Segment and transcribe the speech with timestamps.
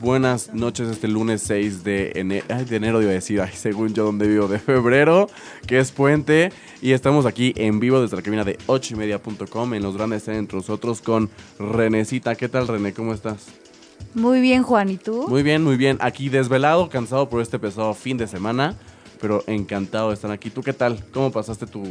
[0.00, 3.92] buenas noches este lunes 6 de enero, ay, de enero iba a decir, ay, según
[3.92, 5.28] yo donde vivo, de febrero,
[5.66, 9.96] que es puente, y estamos aquí en vivo desde la cabina de 8ymedia.com en los
[9.96, 11.28] grandes entre nosotros con
[11.58, 12.34] Renecita.
[12.34, 12.94] ¿Qué tal René?
[12.94, 13.48] ¿Cómo estás?
[14.14, 15.26] Muy bien, Juan, ¿y tú?
[15.28, 15.98] Muy bien, muy bien.
[16.00, 18.76] Aquí desvelado, cansado por este pesado fin de semana,
[19.20, 20.50] pero encantado de estar aquí.
[20.50, 21.04] ¿Tú qué tal?
[21.12, 21.84] ¿Cómo pasaste tu,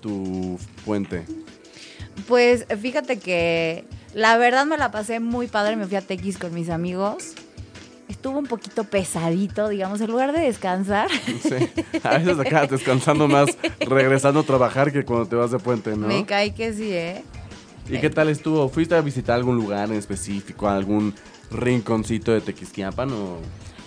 [0.00, 1.24] tu puente?
[2.28, 3.84] Pues fíjate que
[4.14, 7.32] la verdad me la pasé muy padre, me fui a Tequis con mis amigos.
[8.08, 11.08] Estuvo un poquito pesadito, digamos, en lugar de descansar.
[11.10, 11.54] Sí,
[12.02, 13.48] a veces acabas descansando más
[13.80, 16.06] regresando a trabajar que cuando te vas de puente, ¿no?
[16.06, 17.24] Me cae que sí, ¿eh?
[17.88, 18.68] ¿Y qué tal estuvo?
[18.68, 21.14] ¿Fuiste a visitar algún lugar en específico, algún
[21.50, 23.38] rinconcito de Tequisquiapan o...?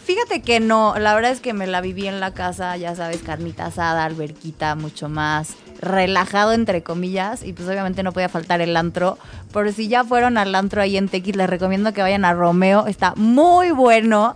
[0.05, 3.21] Fíjate que no, la verdad es que me la viví en la casa, ya sabes,
[3.23, 8.75] carnita asada, alberquita, mucho más relajado entre comillas y pues obviamente no podía faltar el
[8.77, 9.17] antro,
[9.53, 12.87] pero si ya fueron al antro ahí en Tequis les recomiendo que vayan a Romeo,
[12.87, 14.35] está muy bueno.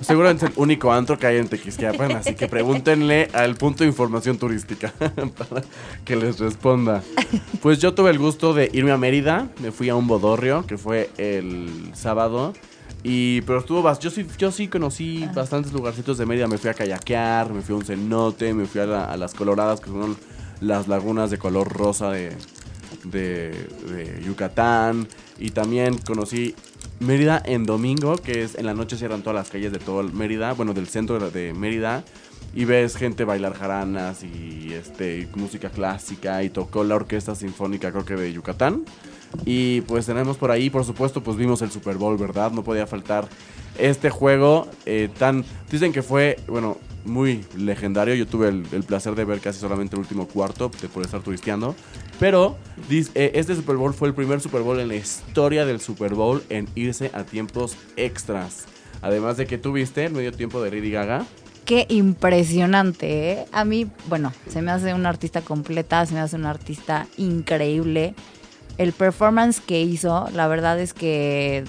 [0.00, 3.88] Seguramente es el único antro que hay en Tequisquiapan, así que pregúntenle al punto de
[3.88, 4.92] información turística
[5.38, 5.62] para
[6.04, 7.02] que les responda.
[7.60, 10.78] Pues yo tuve el gusto de irme a Mérida, me fui a un bodorrio, que
[10.78, 12.52] fue el sábado.
[13.04, 16.46] Y, pero estuvo yo sí, yo sí conocí bastantes lugarcitos de Mérida.
[16.46, 19.90] Me fui a kayakear, me fui a un cenote, me fui a, las coloradas, que
[19.90, 20.16] son
[20.60, 22.36] las lagunas de color rosa de,
[23.04, 25.08] de, Yucatán.
[25.38, 26.54] Y también conocí
[27.00, 30.52] Mérida en domingo, que es en la noche cierran todas las calles de todo Mérida,
[30.52, 32.04] bueno, del centro de Mérida.
[32.54, 38.04] Y ves gente bailar jaranas y este música clásica y tocó la orquesta sinfónica creo
[38.04, 38.84] que de Yucatán.
[39.44, 42.52] Y pues tenemos por ahí, por supuesto, pues vimos el Super Bowl, ¿verdad?
[42.52, 43.26] No podía faltar
[43.78, 45.44] este juego eh, tan...
[45.70, 48.14] Dicen que fue, bueno, muy legendario.
[48.14, 51.74] Yo tuve el, placer de ver casi solamente el último cuarto de por estar turisteando.
[52.20, 52.56] Pero
[52.90, 56.42] eh, este Super Bowl fue el primer Super Bowl en la historia del Super Bowl
[56.48, 58.66] en irse a tiempos extras.
[59.00, 61.26] Además de que tuviste el medio tiempo de Lady Gaga.
[61.64, 63.44] Qué impresionante, ¿eh?
[63.52, 68.14] A mí, bueno, se me hace una artista completa, se me hace una artista increíble
[68.78, 71.64] el performance que hizo, la verdad es que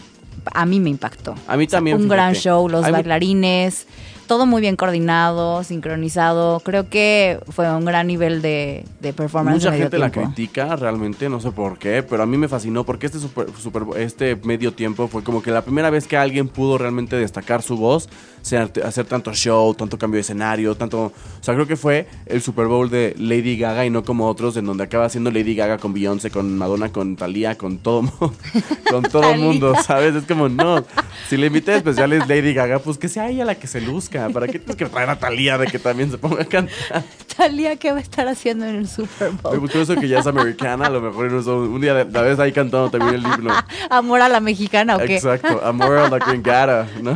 [0.54, 1.36] a mí me impactó.
[1.48, 1.98] A mí también.
[1.98, 3.88] un gran show, los bailarines
[4.28, 6.60] todo muy bien coordinado, sincronizado.
[6.62, 9.64] Creo que fue un gran nivel de, de performance.
[9.64, 13.08] Mucha gente la critica realmente, no sé por qué, pero a mí me fascinó porque
[13.08, 17.16] este, super, este medio tiempo fue como que la primera vez que alguien pudo realmente
[17.16, 18.10] destacar su voz,
[18.42, 21.06] hacer tanto show, tanto cambio de escenario, tanto...
[21.06, 21.14] O
[21.44, 24.66] sea, creo que fue el Super Bowl de Lady Gaga y no como otros en
[24.66, 28.04] donde acaba siendo Lady Gaga con Beyoncé, con Madonna, con Thalía, con todo,
[28.90, 30.16] con todo mundo, ¿sabes?
[30.16, 30.84] Es como, no,
[31.30, 34.23] si le invité especiales Lady Gaga, pues que sea ella la que se luzca.
[34.30, 37.04] ¿Para qué tienes que traer a Talía de que también se ponga a cantar?
[37.38, 39.54] Talía, ¿qué va a estar haciendo en el Super Bowl?
[39.54, 42.52] Me gustó eso que ya es americana, a lo mejor un día la vez ahí
[42.52, 43.54] cantando también el himno.
[43.90, 45.16] ¿Amor a la mexicana o qué?
[45.16, 47.16] Exacto, amor a la gringara, ¿no?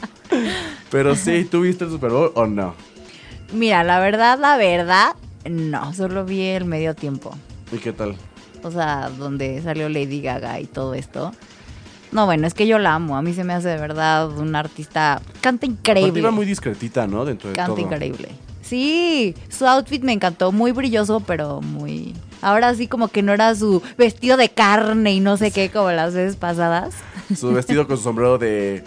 [0.90, 2.74] Pero sí, ¿tú viste el Super Bowl o no?
[3.52, 5.14] Mira, la verdad, la verdad,
[5.48, 7.36] no, solo vi el medio tiempo.
[7.70, 8.16] ¿Y qué tal?
[8.62, 11.32] O sea, donde salió Lady Gaga y todo esto.
[12.12, 13.16] No, bueno, es que yo la amo.
[13.16, 15.20] A mí se me hace de verdad una artista.
[15.40, 16.20] Canta increíble.
[16.20, 17.24] Iba muy discretita, ¿no?
[17.24, 18.28] Dentro de Canta increíble.
[18.60, 20.52] Sí, su outfit me encantó.
[20.52, 22.14] Muy brilloso, pero muy.
[22.42, 25.90] Ahora sí, como que no era su vestido de carne y no sé qué, como
[25.90, 26.94] las veces pasadas.
[27.34, 28.84] Su vestido con su sombrero de.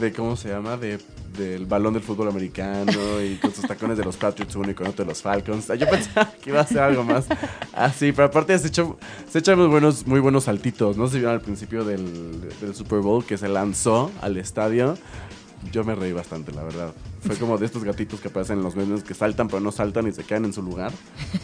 [0.00, 0.76] de ¿Cómo se llama?
[0.76, 0.98] De
[1.38, 4.88] del balón del fútbol americano y con sus tacones de los Patriots uno y con
[4.88, 5.68] otro de los Falcons.
[5.68, 7.26] Yo pensaba que iba a ser algo más
[7.72, 8.98] así, pero aparte se echó,
[9.56, 11.08] muy buenos, muy buenos saltitos, ¿no?
[11.08, 14.98] Se vieron al principio del, del Super Bowl que se lanzó al estadio.
[15.72, 16.92] Yo me reí bastante, la verdad.
[17.20, 20.06] Fue como de estos gatitos que aparecen en los memes que saltan pero no saltan
[20.06, 20.92] y se quedan en su lugar.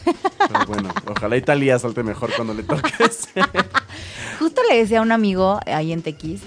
[0.04, 3.28] Pero bueno, ojalá Italia salte mejor cuando le toques.
[4.38, 6.42] Justo le decía a un amigo ahí en Tequis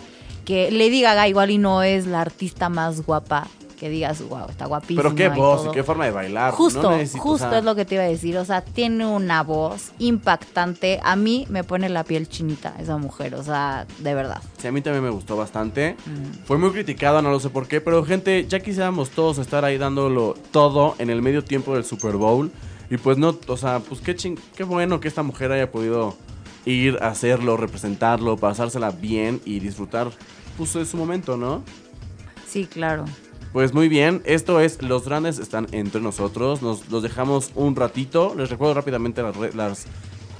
[0.47, 4.65] que Lady Gaga igual y no es la artista más guapa que digas, wow, está
[4.65, 5.03] guapísima.
[5.03, 6.53] Pero qué voz y, qué forma de bailar.
[6.53, 8.38] Justo, justo es lo que te iba a decir.
[8.38, 11.01] O sea, tiene una voz impactante.
[11.03, 14.41] A mí me pone la piel chinita esa mujer, o sea, de verdad.
[14.57, 15.97] Sí, a mí también me gustó bastante.
[16.45, 19.77] Fue muy criticada, no lo sé por qué, pero gente, ya quisiéramos todos estar ahí
[19.77, 22.51] dándolo todo en el medio tiempo del Super Bowl.
[22.89, 24.15] Y pues no, o sea, pues qué,
[24.55, 26.15] qué bueno que esta mujer haya podido
[26.68, 30.10] ir a hacerlo, representarlo, pasársela bien y disfrutar
[30.58, 31.64] pues, de su momento, ¿no?
[32.48, 33.06] Sí, claro.
[33.54, 36.62] Pues muy bien, esto es Los Grandes están entre nosotros.
[36.62, 38.36] Nos los dejamos un ratito.
[38.36, 39.88] Les recuerdo rápidamente las, las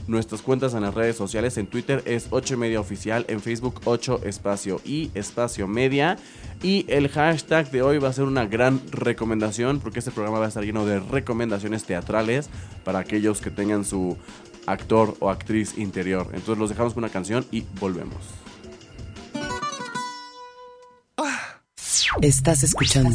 [0.08, 3.82] Nuestras cuentas en las redes sociales, en Twitter es 8 y media oficial, en Facebook
[3.84, 6.16] 8 espacio y espacio media.
[6.64, 10.46] Y el hashtag de hoy va a ser una gran recomendación porque este programa va
[10.46, 12.50] a estar lleno de recomendaciones teatrales
[12.86, 14.18] para aquellos que tengan su
[14.68, 16.28] actor o actriz interior.
[16.34, 18.18] Entonces los dejamos con una canción y volvemos.
[22.22, 23.10] Estás escuchando.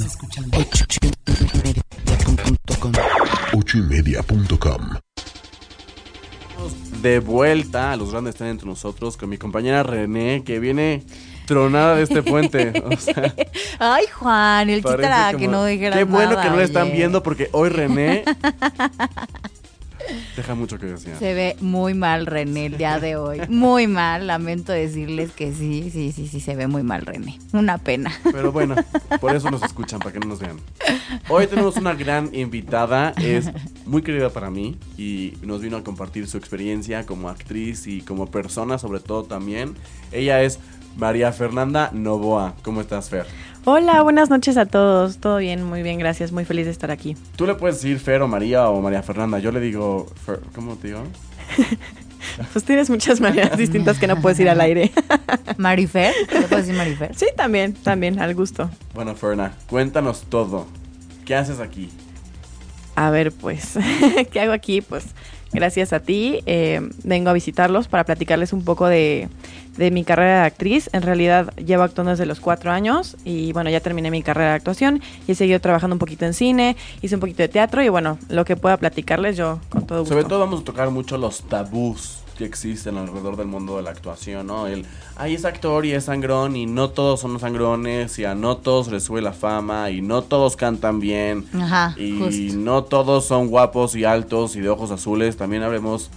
[1.53, 2.93] Ochoymedia.com.
[3.59, 4.91] ochoymedia.com
[7.03, 11.05] De vuelta los grandes están entre nosotros con mi compañera René que viene
[11.47, 12.73] tronada de este puente.
[12.85, 13.35] O sea,
[13.79, 16.57] Ay, Juan, el chiste parece era como- que no dijeras Qué bueno nada, que no
[16.57, 18.25] lo están viendo porque hoy René
[20.37, 21.15] deja mucho que decir.
[21.19, 23.41] Se ve muy mal René el día de hoy.
[23.49, 27.39] Muy mal, lamento decirles que sí, sí, sí, sí, se ve muy mal René.
[27.53, 28.13] Una pena.
[28.31, 28.77] Pero bueno,
[29.21, 30.59] por eso nos escuchan, para que no nos vean.
[31.29, 33.51] Hoy tenemos una gran invitada, es
[33.87, 38.27] muy querida para mí y nos vino a compartir su experiencia como actriz y como
[38.27, 39.75] persona, sobre todo también.
[40.13, 40.59] Ella es
[40.97, 42.55] María Fernanda Novoa.
[42.63, 43.27] ¿Cómo estás, Fer?
[43.65, 45.19] Hola, buenas noches a todos.
[45.19, 46.33] Todo bien, muy bien, gracias.
[46.33, 47.17] Muy feliz de estar aquí.
[47.37, 49.39] Tú le puedes decir Fer o María o María Fernanda.
[49.39, 50.41] Yo le digo Fer.
[50.55, 51.03] ¿Cómo te digo?
[52.53, 54.91] Pues tienes muchas maneras distintas que no puedes ir al aire.
[55.59, 57.15] Marifer, ¿te puedo decir Marifer?
[57.15, 58.71] Sí, también, también, al gusto.
[58.95, 60.67] Bueno, Ferna, cuéntanos todo.
[61.27, 61.91] ¿Qué haces aquí?
[62.95, 63.75] A ver, pues,
[64.33, 64.81] ¿qué hago aquí?
[64.81, 65.05] Pues,
[65.53, 69.29] gracias a ti, eh, vengo a visitarlos para platicarles un poco de,
[69.77, 70.91] de mi carrera de actriz.
[70.93, 74.57] En realidad, llevo actuando desde los cuatro años y, bueno, ya terminé mi carrera de
[74.57, 77.89] actuación y he seguido trabajando un poquito en cine, hice un poquito de teatro y,
[77.89, 80.15] bueno, lo que pueda platicarles yo con todo gusto.
[80.15, 83.91] Sobre todo vamos a tocar mucho los tabús que existen alrededor del mundo de la
[83.91, 84.67] actuación, ¿no?
[84.67, 84.85] El,
[85.17, 88.89] ay, es actor y es sangrón y no todos son sangrones y a no todos
[88.89, 92.57] les sube la fama y no todos cantan bien Ajá, y justo.
[92.59, 95.37] no todos son guapos y altos y de ojos azules.
[95.37, 96.11] También hablemos,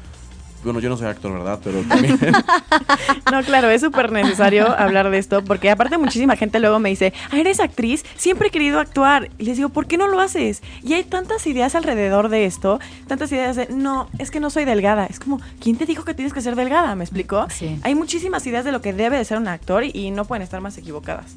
[0.65, 1.59] bueno, yo no soy actor, ¿verdad?
[1.63, 2.19] Pero también...
[3.31, 7.13] No, claro, es súper necesario hablar de esto porque aparte muchísima gente luego me dice,
[7.31, 9.29] ah, eres actriz, siempre he querido actuar.
[9.37, 10.61] Y les digo, ¿por qué no lo haces?
[10.83, 14.65] Y hay tantas ideas alrededor de esto, tantas ideas de, no, es que no soy
[14.65, 15.05] delgada.
[15.05, 16.95] Es como, ¿quién te dijo que tienes que ser delgada?
[16.95, 17.47] ¿Me explicó?
[17.49, 17.79] Sí.
[17.83, 20.43] Hay muchísimas ideas de lo que debe de ser un actor y, y no pueden
[20.43, 21.35] estar más equivocadas.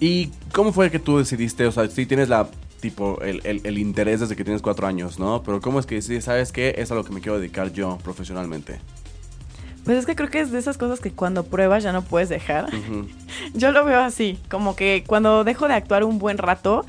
[0.00, 1.66] ¿Y cómo fue que tú decidiste?
[1.66, 2.48] O sea, sí tienes la
[2.90, 5.42] tipo el, el- el interés desde que tienes cuatro años, ¿no?
[5.42, 6.74] Pero ¿cómo es que decidiste, sabes qué?
[6.76, 8.78] Es a lo que me quiero dedicar yo profesionalmente.
[9.86, 12.28] Pues es que creo que es de esas cosas que cuando pruebas ya no puedes
[12.28, 12.68] dejar.
[13.54, 16.84] Yo lo veo así, como que cuando dejo de actuar un buen rato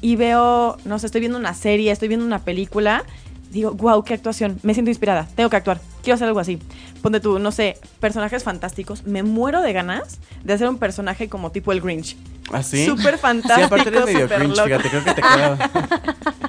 [0.00, 3.04] y veo, no sé, estoy viendo una serie, estoy viendo una película,
[3.52, 6.58] digo, wow, qué actuación, me siento inspirada, tengo que actuar, quiero hacer algo así.
[7.02, 11.50] Ponte tú, no sé, personajes fantásticos, me muero de ganas de hacer un personaje como
[11.50, 12.16] tipo el Grinch.
[12.52, 12.84] ¿Ah, sí?
[12.86, 14.64] Súper Sí, fantástico, aparte eres medio cringe, loco.
[14.68, 15.70] fíjate, creo que te queda...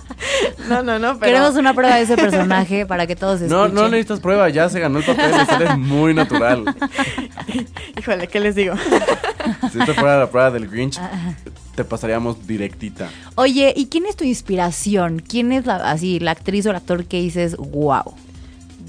[0.68, 1.34] No, no, no, pero...
[1.34, 3.76] Queremos una prueba de ese personaje para que todos No, escuchen.
[3.76, 6.64] no necesitas prueba, ya se ganó el papel, eres muy natural.
[8.00, 8.74] Híjole, ¿qué les digo?
[9.72, 11.00] Si esto fuera la prueba del Grinch,
[11.76, 13.10] te pasaríamos directita.
[13.36, 15.20] Oye, ¿y quién es tu inspiración?
[15.20, 18.14] ¿Quién es la, así, la actriz o el actor que dices, wow?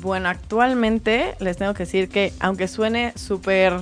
[0.04, 3.72] Bueno, actualmente les tengo que decir que, aunque suene súper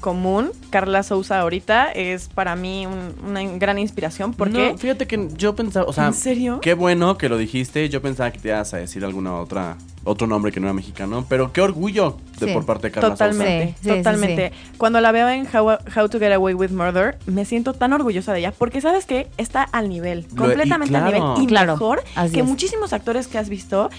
[0.00, 4.70] común, Carla Souza ahorita es para mí un- una gran inspiración porque...
[4.72, 6.60] No, fíjate que yo pensaba, o sea, ¿En serio?
[6.60, 7.88] qué bueno que lo dijiste.
[7.88, 11.24] Yo pensaba que te ibas a decir alguna otra, otro nombre que no era mexicano,
[11.28, 14.52] pero qué orgullo de Sí, por parte de Carla Totalmente, Sí, sí, sí, totalmente.
[14.76, 18.32] Cuando la veo en How, How to Get Away with Murder, me siento tan orgullosa
[18.32, 22.02] de ella porque sabes que está al nivel, Lo- completamente al nivel y Claro, mejor
[22.32, 22.46] que es.
[22.46, 23.90] muchísimos actores que has visto.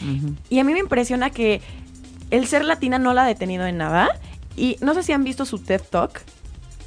[0.49, 1.61] Y a mí me impresiona que
[2.31, 4.09] el ser latina no la ha detenido en nada.
[4.57, 6.21] Y no sé si han visto su TED Talk.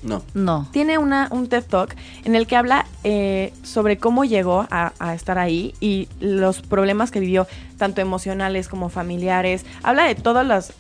[0.02, 0.22] No.
[0.34, 0.68] No.
[0.72, 5.14] Tiene una, un TED Talk en el que habla eh, sobre cómo llegó a, a
[5.14, 7.46] estar ahí y los problemas que vivió,
[7.78, 9.64] tanto emocionales como familiares.
[9.82, 10.72] Habla de todas las,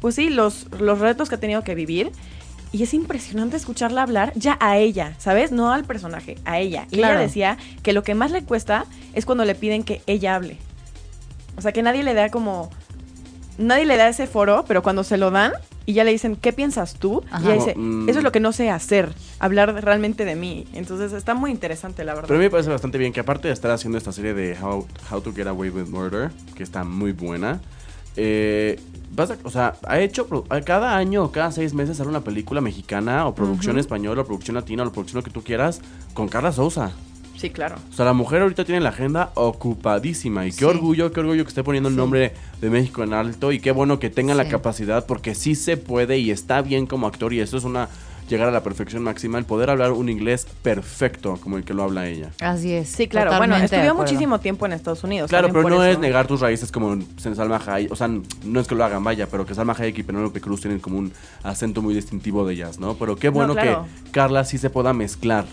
[0.00, 2.10] pues sí, los, los retos que ha tenido que vivir.
[2.74, 5.52] Y es impresionante escucharla hablar ya a ella, ¿sabes?
[5.52, 6.86] No al personaje, a ella.
[6.90, 7.14] Y Claro.
[7.16, 10.56] ella decía que lo que más le cuesta es cuando le piden que ella hable.
[11.58, 12.70] O sea, que nadie le da como...
[13.58, 15.52] Nadie le da ese foro, pero cuando se lo dan
[15.86, 17.22] y ya le dicen, ¿qué piensas tú?
[17.30, 17.42] Ajá.
[17.42, 18.08] Y ella dice, Mm.
[18.08, 20.66] eso es lo que no sé hacer, hablar realmente de mí.
[20.72, 22.28] Entonces está muy interesante, la verdad.
[22.28, 24.56] Pero a mí me parece bastante bien que aparte de estar haciendo esta serie de
[24.60, 27.60] How, How to Get Away with Murder, que está muy buena,
[28.16, 28.78] eh,
[29.14, 30.26] vas a- o sea, ha hecho
[30.64, 34.54] cada año o cada seis meses sale una película mexicana o producción española o producción
[34.56, 35.80] latina o la producción lo que tú quieras
[36.14, 36.92] con Carla Sousa.
[37.42, 37.74] Sí, claro.
[37.90, 40.46] O sea, la mujer ahorita tiene la agenda ocupadísima.
[40.46, 40.64] Y qué Sí.
[40.64, 41.98] orgullo, qué orgullo que esté poniendo el Sí.
[41.98, 43.50] nombre de México en alto.
[43.50, 47.06] Y qué bueno que tenga la capacidad, porque sí se puede y está bien como
[47.08, 47.32] actor.
[47.32, 47.88] Y eso es una.
[48.28, 51.82] llegar a la perfección máxima, el poder hablar un inglés perfecto como el que lo
[51.82, 52.30] habla ella.
[52.40, 52.88] Así es.
[52.88, 53.30] Sí, claro.
[53.30, 55.28] Bueno, totalmente estudió muchísimo tiempo en Estados Unidos.
[55.28, 55.84] Claro, pero no eso.
[55.92, 57.92] es negar tus raíces como en Salma Hayek.
[57.92, 60.62] O sea, no es que lo hagan, vaya, pero que Salma Hayek y Penélope Cruz
[60.62, 62.94] tienen como un acento muy distintivo de ellas, ¿no?
[62.94, 63.86] Pero qué bueno claro.
[64.04, 65.44] que Carla sí se pueda mezclar.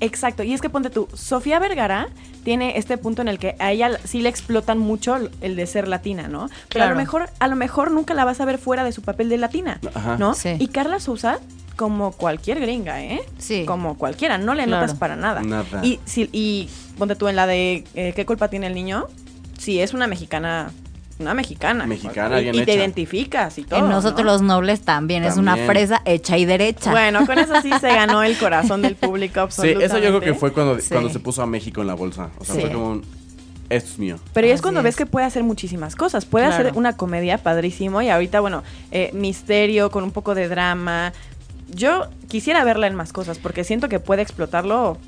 [0.00, 2.08] Exacto, y es que ponte tú, Sofía Vergara
[2.44, 5.88] tiene este punto en el que a ella sí le explotan mucho el de ser
[5.88, 6.48] latina, ¿no?
[6.68, 9.02] Pero a lo mejor, a lo mejor nunca la vas a ver fuera de su
[9.02, 10.16] papel de latina, Ajá.
[10.18, 10.34] ¿no?
[10.34, 10.56] Sí.
[10.58, 11.38] Y Carla Sousa,
[11.76, 13.20] como cualquier gringa, ¿eh?
[13.38, 13.64] Sí.
[13.66, 14.82] Como cualquiera, no le Claro.
[14.82, 15.42] notas para nada.
[15.42, 15.80] Nada.
[15.84, 19.06] Y, si, y ponte tú en la de eh, ¿qué culpa tiene el niño?
[19.58, 20.70] Sí, es una mexicana,
[21.18, 21.86] una mexicana.
[21.86, 22.74] Mexicana, y, bien y te hecha.
[22.74, 23.78] identificas y todo.
[23.80, 24.32] En nosotros ¿no?
[24.32, 26.90] los nobles también, es una fresa hecha y derecha.
[26.90, 29.84] Bueno, con eso sí se ganó el corazón del público Sí, absolutamente.
[29.86, 30.88] eso yo creo que fue cuando, Sí.
[30.90, 32.30] cuando se puso a México en la bolsa.
[32.38, 32.60] O sea, Sí.
[32.62, 33.02] fue como un,
[33.68, 34.16] esto es mío.
[34.32, 34.84] Pero ya es cuando es.
[34.84, 36.24] ves que puede hacer muchísimas cosas.
[36.24, 36.62] Puede Claro.
[36.68, 41.12] hacer una comedia padrísimo y ahorita, bueno, eh, misterio con un poco de drama.
[41.68, 44.98] Yo quisiera verla en más cosas porque siento que puede explotarlo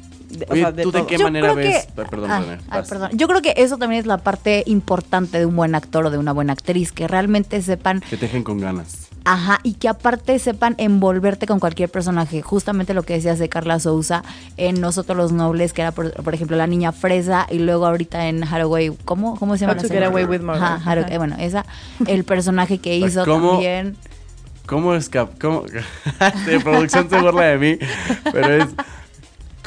[0.49, 1.87] o Oye, sea, de ¿tú de qué Yo manera creo ves?
[1.87, 2.30] que- Ay, Perdón,
[2.70, 3.11] Ah, perdón.
[3.14, 6.18] Yo creo que eso también es la parte importante de un buen actor o de
[6.18, 9.08] una buena actriz, que realmente sepan, Que te dejen con ganas.
[9.25, 12.42] ajá, y que aparte sepan envolverte con cualquier personaje.
[12.42, 14.23] Justamente lo que decías de Carla Souza
[14.58, 18.28] en Nosotros los Nobles, que era, por, por ejemplo, la niña fresa, y luego ahorita
[18.28, 19.75] en Haraway, ¿cómo, cómo se llama?
[19.80, 19.94] How to?
[19.94, 20.62] Get Away with Murder.
[20.62, 21.64] Ajá, Haraway- eh, bueno, esa,
[22.06, 23.52] el personaje que hizo ¿Cómo?
[23.52, 23.97] también.
[24.66, 25.30] ¿Cómo escap...
[25.40, 25.62] ¿Cómo?
[26.47, 27.78] de producción se burla de mí,
[28.30, 28.68] pero es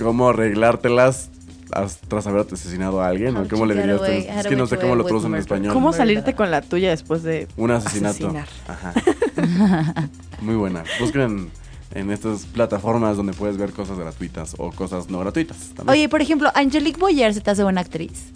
[0.02, 1.30] cómo arreglártelas
[1.74, 4.00] as- tras haberte asesinado a alguien, How ¿o cómo le dirías?
[4.02, 5.74] away- Es que no sé cómo lo traducen en español.
[5.74, 8.28] ¿Cómo salirte con la tuya después de Un asesinato.
[8.28, 8.48] asesinar?
[8.68, 8.94] Ajá.
[10.42, 10.84] Muy buena.
[11.00, 11.50] Busquen
[11.94, 15.58] en, estas plataformas donde puedes ver cosas gratuitas o cosas no gratuitas.
[15.76, 15.90] también.
[15.90, 18.32] Oye, por ejemplo, Angelique Boyer se te hace buena actriz.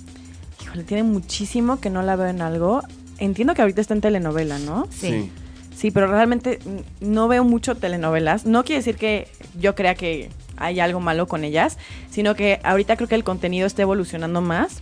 [0.64, 2.82] Híjole, tiene muchísimo que no la veo en algo.
[3.18, 4.88] Entiendo que ahorita está en telenovela, ¿no?
[4.92, 5.32] Sí.
[5.76, 6.60] Sí, pero realmente
[7.02, 8.46] no veo mucho telenovelas.
[8.46, 9.28] No quiere decir que
[9.60, 11.78] yo crea que hay algo malo con ellas,
[12.10, 14.82] sino que ahorita creo que el contenido está evolucionando más.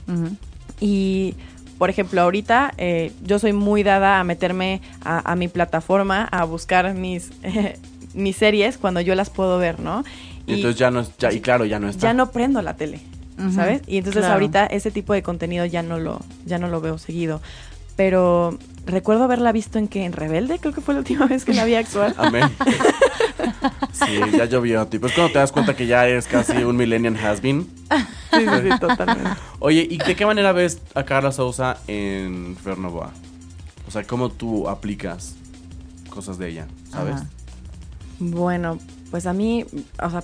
[0.79, 1.35] Y,
[1.77, 6.43] por ejemplo, ahorita eh, yo soy muy dada a meterme a, a mi plataforma, a
[6.43, 7.31] buscar mis,
[8.13, 10.03] mis series cuando yo las puedo ver, ¿no?
[10.45, 12.07] Y entonces ya no ya, y claro, ya no está.
[12.07, 12.99] ya no prendo la tele,
[13.55, 13.81] ¿sabes?
[13.87, 14.33] Y entonces claro.
[14.33, 17.41] ahorita ese tipo de contenido ya no lo, ya no lo veo seguido.
[17.95, 21.53] Pero recuerdo haberla visto en que en Rebelde, creo que fue la última vez que
[21.53, 22.13] la vi actuar.
[22.17, 22.49] Amén.
[23.91, 25.07] Sí, ya llovió, tipo.
[25.07, 27.67] Es cuando te das cuenta que ya eres casi un millennial has-been.
[28.31, 29.29] Sí, sí, sí, totalmente.
[29.59, 33.11] Oye, ¿y de qué manera ves a Carla Sousa en Fernovoa?
[33.87, 35.35] O sea, ¿cómo tú aplicas
[36.09, 37.15] cosas de ella, sabes?
[37.15, 37.27] Ajá.
[38.19, 38.79] Bueno,
[39.11, 39.65] pues a mí,
[40.01, 40.23] o sea,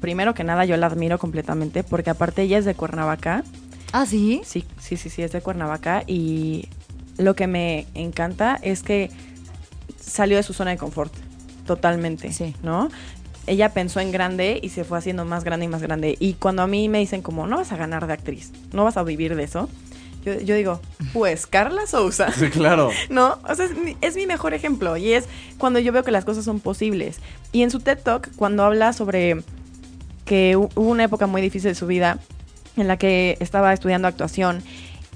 [0.00, 3.44] primero que nada yo la admiro completamente porque aparte ella es de Cuernavaca.
[3.92, 4.42] Ah, sí.
[4.44, 6.68] Sí, sí, sí, sí, es de Cuernavaca y
[7.18, 9.10] lo que me encanta es que
[10.00, 11.12] salió de su zona de confort
[11.66, 12.54] totalmente, Sí.
[12.62, 12.88] ¿no?
[13.46, 16.16] Ella pensó en grande y se fue haciendo más grande y más grande.
[16.18, 18.96] Y cuando a mí me dicen como, no vas a ganar de actriz, no vas
[18.96, 19.68] a vivir de eso,
[20.24, 20.80] yo, yo digo,
[21.12, 22.32] pues Carla Sousa.
[22.32, 22.90] Sí, claro.
[23.10, 23.38] ¿no?
[23.46, 25.26] O sea, es mi, es mi mejor ejemplo y es
[25.58, 27.18] cuando yo veo que las cosas son posibles.
[27.52, 29.42] Y en su TED Talk, cuando habla sobre
[30.24, 32.18] que hu- hubo una época muy difícil de su vida
[32.78, 34.62] en la que estaba estudiando actuación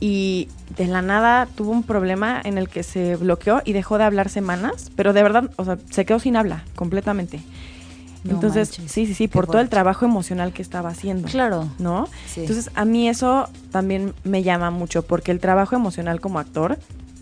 [0.00, 4.04] y de la nada tuvo un problema en el que se bloqueó y dejó de
[4.04, 7.40] hablar semanas, pero de verdad, o sea, se quedó sin habla completamente.
[8.24, 11.28] No Entonces, manches, sí, sí, sí, por todo el trabajo emocional que estaba haciendo.
[11.28, 11.68] Claro.
[11.78, 12.08] ¿No?
[12.32, 12.40] Sí.
[12.40, 16.78] Entonces, a mí eso también me llama mucho, porque el trabajo emocional como actor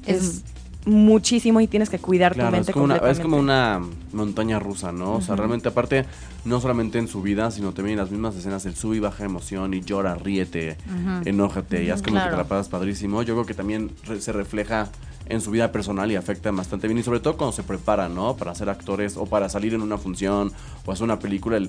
[0.06, 0.42] es, Es-
[0.87, 3.81] muchísimo y tienes que cuidar tu Claro, mente es como, una, es como una
[4.12, 5.16] montaña rusa, ¿no?
[5.16, 6.07] O sea, realmente, aparte,
[6.45, 9.25] no solamente en su vida, sino también en las mismas escenas, el sube y baja
[9.25, 11.28] emoción y llora, ríete, Ujú.
[11.28, 13.23] enójate, y haz como que te la pasas padrísimo.
[13.23, 14.88] Yo creo que también re- se refleja
[15.28, 18.37] en su vida personal y afecta bastante bien, y sobre todo cuando se prepara, ¿no?
[18.37, 20.52] Para ser actores o para salir en una función
[20.85, 21.69] o hacer una película, el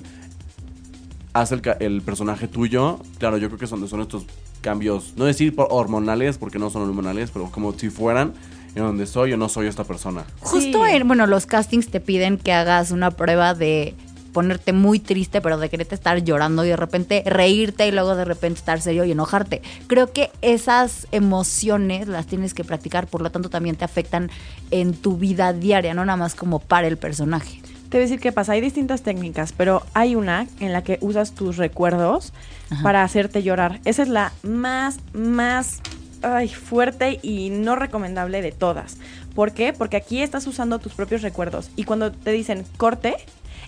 [1.32, 3.00] hace el, el personaje tuyo.
[3.18, 4.26] Claro, yo creo que son, son estos
[4.60, 8.32] cambios, no decir por hormonales, porque no son hormonales, pero como si fueran
[8.74, 10.24] en donde soy o no soy esta persona.
[10.40, 10.92] Justo Sí.
[10.92, 13.94] en, bueno, los castings te piden que hagas una prueba de
[14.32, 18.24] ponerte muy triste, pero de quererte estar llorando y de repente reírte y luego de
[18.24, 19.62] repente estar serio y enojarte.
[19.88, 24.30] Creo que esas emociones las tienes que practicar, por lo tanto también te afectan
[24.70, 27.62] en tu vida diaria, no nada más como para el personaje.
[27.88, 30.98] Te voy a decir qué pasa, hay distintas técnicas, pero hay una en la que
[31.00, 32.34] usas tus recuerdos
[32.70, 32.82] Ajá.
[32.82, 33.80] para hacerte llorar.
[33.86, 35.80] Esa es la más, más
[36.22, 38.98] ay, fuerte y no recomendable de todas.
[39.34, 39.72] ¿Por qué?
[39.72, 43.16] Porque aquí estás usando tus propios recuerdos y cuando te dicen corte,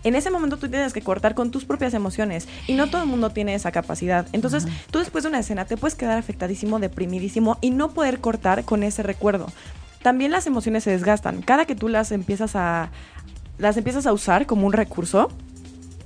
[0.03, 3.09] en ese momento tú tienes que cortar con tus propias emociones y no todo el
[3.09, 4.27] mundo tiene esa capacidad.
[4.33, 8.65] Entonces, tú después de una escena te puedes quedar afectadísimo, deprimidísimo y no poder cortar
[8.65, 9.47] con ese recuerdo.
[10.03, 11.43] También las emociones se desgastan.
[11.43, 12.91] Cada que tú las empiezas a
[13.59, 15.29] las empiezas a usar como un recurso,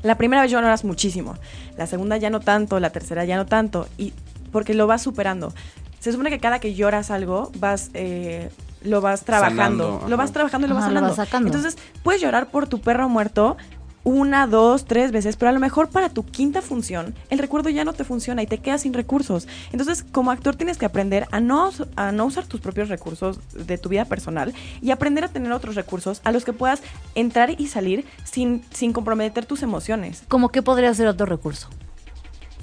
[0.04, 1.34] La primera vez lloras muchísimo,
[1.78, 4.12] la segunda ya no tanto, la tercera ya no tanto, y
[4.52, 5.54] porque lo vas superando.
[6.04, 8.50] Se supone que cada que lloras algo, vas, eh,
[8.82, 11.48] lo vas trabajando, Sanando, lo vas trabajando y lo vas Ajá, lo vas sacando.
[11.48, 13.56] Entonces, puedes llorar por tu perro muerto
[14.02, 17.84] una, dos, tres veces, pero a lo mejor para tu quinta función el recuerdo ya
[17.84, 19.48] no te funciona y te quedas sin recursos.
[19.72, 23.78] Entonces, como actor tienes que aprender a no, a no usar tus propios recursos de
[23.78, 26.82] tu vida personal y aprender a tener otros recursos a los que puedas
[27.14, 30.22] entrar y salir sin, sin comprometer tus emociones.
[30.28, 31.70] Como que podría ser otro recurso.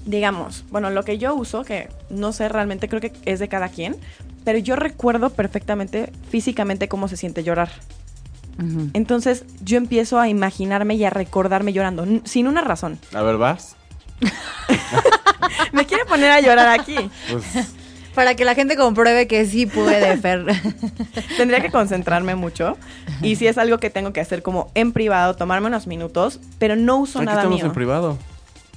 [0.06, 3.70] Digamos, bueno, lo que yo uso, que no sé realmente, creo que es de cada
[3.70, 3.96] quien,
[4.44, 7.70] pero yo recuerdo perfectamente físicamente cómo se siente llorar.
[8.94, 13.00] Entonces yo empiezo a imaginarme y a recordarme llorando, sin una razón.
[13.14, 13.76] A ver, vas.
[15.72, 16.96] Me quiere poner a llorar aquí.
[17.32, 17.44] Pues,
[18.14, 20.46] Para que la gente compruebe que sí puede, Fer.
[21.38, 22.78] Tendría que concentrarme mucho.
[23.22, 26.76] Y si es algo que tengo que hacer como en privado, tomarme unos minutos, pero
[26.76, 27.66] no uso aquí nada estamos mío.
[27.68, 28.18] en privado.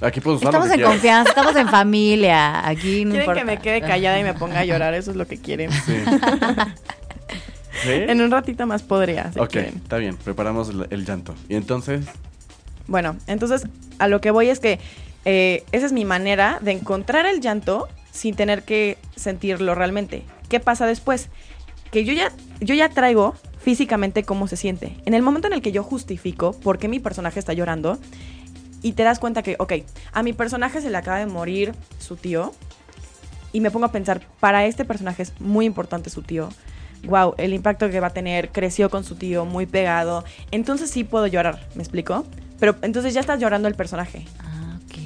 [0.01, 0.91] Aquí puedes usar Estamos lo que en quieras.
[0.93, 2.67] confianza, estamos en familia.
[2.67, 3.39] Aquí no Quieren importa.
[3.39, 5.71] que me quede callada y me ponga a llorar, eso es lo que quieren.
[5.71, 5.93] Sí.
[7.83, 7.89] ¿Sí?
[7.91, 9.75] En un ratito más podría, si ok, quieren.
[9.75, 10.15] está bien.
[10.17, 11.35] Preparamos el, el llanto.
[11.49, 12.05] Y entonces,
[12.87, 13.63] Bueno, entonces
[13.99, 14.79] a lo que voy es que
[15.25, 20.23] eh, esa es mi manera de encontrar el llanto sin tener que sentirlo realmente.
[20.49, 21.29] ¿Qué pasa después?
[21.91, 24.95] Que yo ya, yo ya traigo físicamente cómo se siente.
[25.05, 27.97] En el momento en el que yo justifico por qué mi personaje está llorando
[28.85, 29.73] y te das cuenta que, ok,
[30.13, 32.53] a mi personaje se le acaba de morir su tío
[33.51, 36.49] y me pongo a pensar, para este personaje es muy importante su tío.
[37.05, 40.23] Wow, el impacto que va a tener, creció con su tío, muy pegado.
[40.51, 42.27] Entonces sí puedo llorar, ¿me explico?
[42.59, 44.27] Pero entonces ya está llorando el personaje.
[44.37, 44.54] Ah,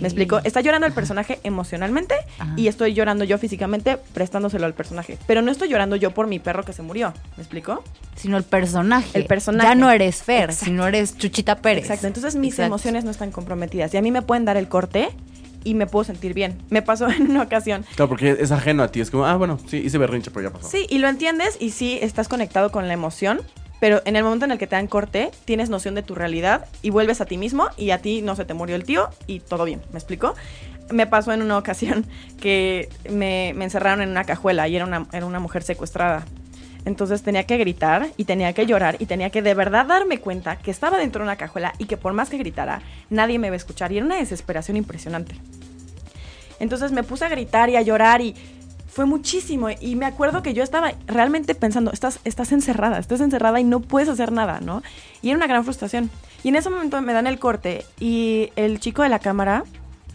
[0.01, 0.39] ¿Me explico?
[0.43, 2.53] Está llorando el personaje emocionalmente Ajá.
[2.55, 5.17] y estoy llorando yo físicamente prestándoselo al personaje.
[5.27, 7.13] Pero no estoy llorando yo por mi perro que se murió.
[7.38, 7.84] ¿Me explico?
[8.15, 9.10] Sino el personaje.
[9.17, 9.67] El personaje.
[9.67, 10.65] Ya no eres Fer, Exacto.
[10.65, 11.84] sino eres Chuchita Pérez.
[11.86, 12.08] Exacto.
[12.08, 12.67] Entonces mis Exacto.
[12.67, 13.93] emociones no están comprometidas.
[13.93, 15.10] Y a mí me pueden dar el corte
[15.63, 16.58] y me puedo sentir bien.
[16.69, 17.86] Me pasó en una ocasión.
[17.96, 19.01] claro, porque es ajeno a ti.
[19.01, 20.69] Es como, ah, bueno, sí, hice berrinche, pero ya pasó.
[20.69, 23.41] Sí, y lo entiendes y sí estás conectado con la emoción.
[23.79, 26.67] Pero en el momento en el que te dan corte, tienes noción de tu realidad
[26.81, 29.39] y vuelves a ti mismo y a ti no se te murió el tío y
[29.39, 29.81] todo bien.
[29.91, 30.36] ¿Me explico?
[30.91, 32.05] Me pasó en una ocasión
[32.42, 36.25] que me, encerraron en una cajuela y era una, era una mujer secuestrada.
[36.85, 40.57] Entonces tenía que gritar y tenía que llorar y tenía que de verdad darme cuenta
[40.57, 43.53] que estaba dentro de una cajuela y que por más que gritara, nadie me iba
[43.53, 43.92] a escuchar.
[43.92, 45.35] Y era una desesperación impresionante.
[46.59, 48.35] Entonces me puse a gritar y a llorar y
[48.91, 49.67] fue muchísimo.
[49.79, 53.79] Y me acuerdo que yo estaba realmente pensando, estás, estás encerrada, estás encerrada y no
[53.79, 54.81] puedes hacer nada, ¿no?
[55.21, 56.09] Y era una gran frustración.
[56.43, 59.63] Y en ese momento me dan el corte y el chico de la cámara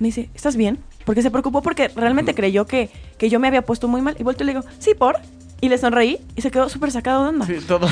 [0.00, 0.78] me dice, ¿estás bien?
[1.04, 4.16] Porque se preocupó porque realmente creyó que, que yo me había puesto muy mal.
[4.18, 5.18] Y vuelto y le digo, sí, por.
[5.60, 7.46] Y le sonreí y se quedó súper sacado de onda.
[7.46, 7.86] Sí, todo.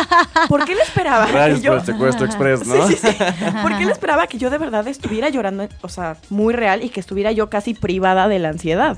[0.48, 1.26] ¿Por qué le esperaba?
[1.26, 2.86] Gracias que yo- por secuestro express, ¿no?
[2.88, 3.16] Sí, sí, sí.
[3.62, 7.00] Porque él esperaba que yo de verdad estuviera llorando, o sea, muy real y que
[7.00, 8.96] estuviera yo casi privada de la ansiedad.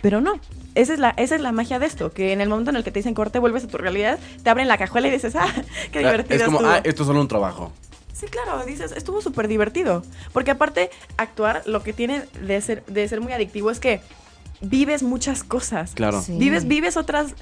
[0.00, 0.40] Pero no.
[0.74, 2.84] Esa es, la, esa es la magia de esto, que en el momento en el
[2.84, 5.48] que te dicen corte, vuelves a tu realidad, te abren la cajuela y dices, ah,
[5.92, 6.72] qué divertido es como, estuvo".
[6.72, 7.72] ah, esto es solo un trabajo.
[8.12, 10.02] Sí, claro, dices, estuvo súper divertido.
[10.32, 14.00] Porque aparte, actuar, lo que tiene de ser, de ser muy adictivo es que
[14.60, 15.92] vives muchas cosas.
[15.94, 16.20] Claro.
[16.20, 16.36] Sí.
[16.36, 17.34] Vives, vives otras.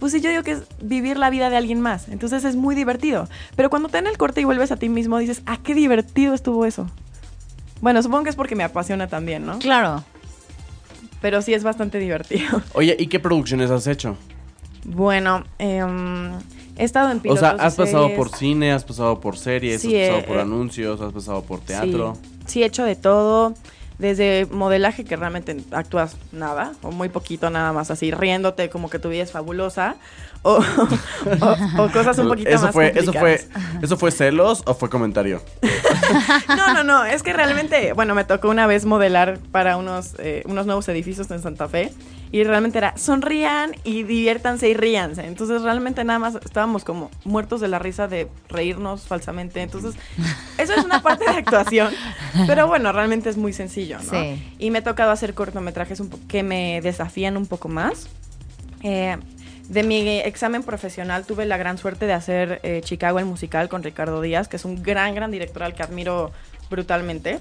[0.00, 2.08] Pues sí, yo digo que es vivir la vida de alguien más.
[2.08, 3.28] Entonces es muy divertido.
[3.54, 6.34] Pero cuando te dan el corte y vuelves a ti mismo, dices, ah, qué divertido
[6.34, 6.88] estuvo eso.
[7.80, 9.60] Bueno, supongo que es porque me apasiona también, ¿no?
[9.60, 10.04] Claro.
[11.22, 12.60] Pero sí es bastante divertido.
[12.74, 14.16] Oye, ¿y qué producciones has hecho?
[14.84, 16.32] Bueno, em,
[16.76, 18.18] he estado en O pilotos sea, de has pasado series.
[18.18, 21.42] por cine, has pasado por series, Sí, has pasado eh, por eh, anuncios, has pasado
[21.42, 22.16] por teatro.
[22.20, 23.54] Sí, sí, he hecho de todo.
[23.98, 28.98] Desde modelaje, que realmente actúas nada, o muy poquito nada más, así riéndote como que
[28.98, 29.94] tu vida es fabulosa,
[30.42, 30.58] o,
[31.40, 33.40] o- o cosas un poquito eso más fue, eso fue,
[33.82, 35.42] eso fue celos o fue comentario.
[36.48, 40.42] No, no, no, es que realmente, bueno, me tocó una vez modelar para unos, eh,
[40.46, 41.92] unos nuevos edificios en Santa Fe,
[42.30, 45.26] y realmente era, sonrían y diviértanse y ríanse.
[45.26, 49.60] Entonces realmente nada más estábamos como muertos de la risa de reírnos falsamente.
[49.62, 49.94] Entonces,
[50.58, 51.92] eso es una parte de actuación,
[52.46, 54.10] pero bueno, realmente es muy sencillo, ¿no?
[54.10, 54.54] Sí.
[54.58, 58.08] Y me ha tocado hacer cortometrajes un que me desafían un poco más.
[58.82, 59.16] Eh,
[59.68, 63.82] de mi examen profesional tuve la gran suerte de hacer eh, Chicago el musical con
[63.82, 66.30] Ricardo Díaz, que es un gran, gran director al que admiro
[66.70, 67.38] brutalmente.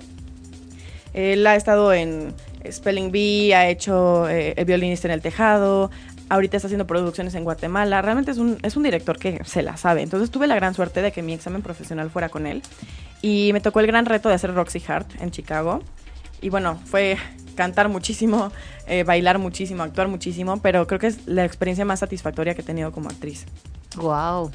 [1.13, 2.34] Él ha estado en
[2.69, 5.91] Spelling Bee, ha hecho eh, El violinista en el tejado,
[6.29, 8.01] ahorita está haciendo producciones en Guatemala.
[8.01, 10.01] Realmente es un, es un director que se la sabe.
[10.01, 12.62] Entonces tuve la gran suerte de que mi examen profesional fuera con él.
[13.21, 15.81] Y me tocó el gran reto de hacer Roxy Hart en Chicago.
[16.41, 17.17] Y bueno, fue
[17.56, 18.51] cantar muchísimo,
[18.88, 22.65] eh, bailar muchísimo, actuar muchísimo, pero creo que es la experiencia más satisfactoria que he
[22.65, 23.45] tenido como actriz.
[23.97, 24.51] Wow.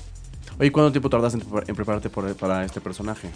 [0.59, 3.29] Oye, ¿cuánto tiempo tardas en, prepar- en prepararte por- para este personaje?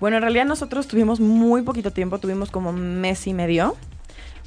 [0.00, 3.74] Bueno, en realidad nosotros tuvimos muy poquito tiempo, tuvimos como mes y medio.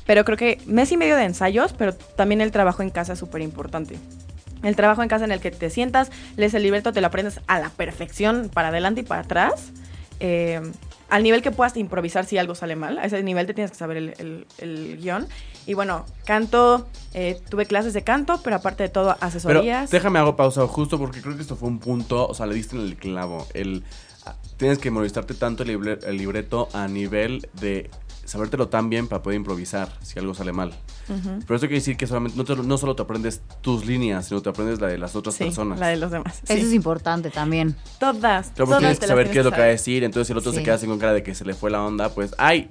[0.05, 3.19] Pero creo que mes y medio de ensayos, pero también el trabajo en casa es
[3.19, 3.97] súper importante.
[4.63, 7.39] El trabajo en casa en el que te sientas, lees el libreto, te lo aprendes
[7.47, 9.71] a la perfección, para adelante y para atrás.
[10.19, 10.61] Eh,
[11.11, 13.77] al nivel que puedas improvisar si algo sale mal, a ese nivel te tienes que
[13.77, 15.27] saber el, el- el guion.
[15.67, 19.91] Y bueno, canto, eh, tuve clases de canto, pero aparte de todo, Pero asesorías.
[19.91, 22.75] déjame hago pausa justo porque creo que esto fue un punto, o sea, le diste
[22.75, 23.45] en el clavo.
[23.53, 23.83] El,
[24.25, 27.91] ah, tienes que memorizarte tanto el, libre- el libreto a nivel de
[28.31, 30.73] sabértelo tan bien para poder improvisar si algo sale mal.
[31.07, 34.41] Pero eso quiere decir que solamente, no, te- no solo te aprendes tus líneas, sino
[34.41, 35.77] te aprendes la de las otras Sí, personas.
[35.79, 36.39] la de los demás.
[36.47, 36.75] Eso es Sí.
[36.75, 37.75] importante también.
[37.99, 38.47] Todas.
[38.51, 40.31] Claro, todas tienes que saber tienes qué es lo que va a decir, entonces si
[40.33, 40.63] el otro se Sí.
[40.63, 42.69] queda así con cara de que se le fue la onda, pues, ¡ay!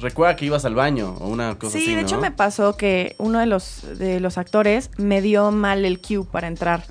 [0.00, 2.22] Recuerda que ibas al baño o una cosa Sí, así, de hecho ¿no?
[2.22, 6.46] me pasó que uno de los, de los actores me dio mal el cue para
[6.48, 6.84] entrar.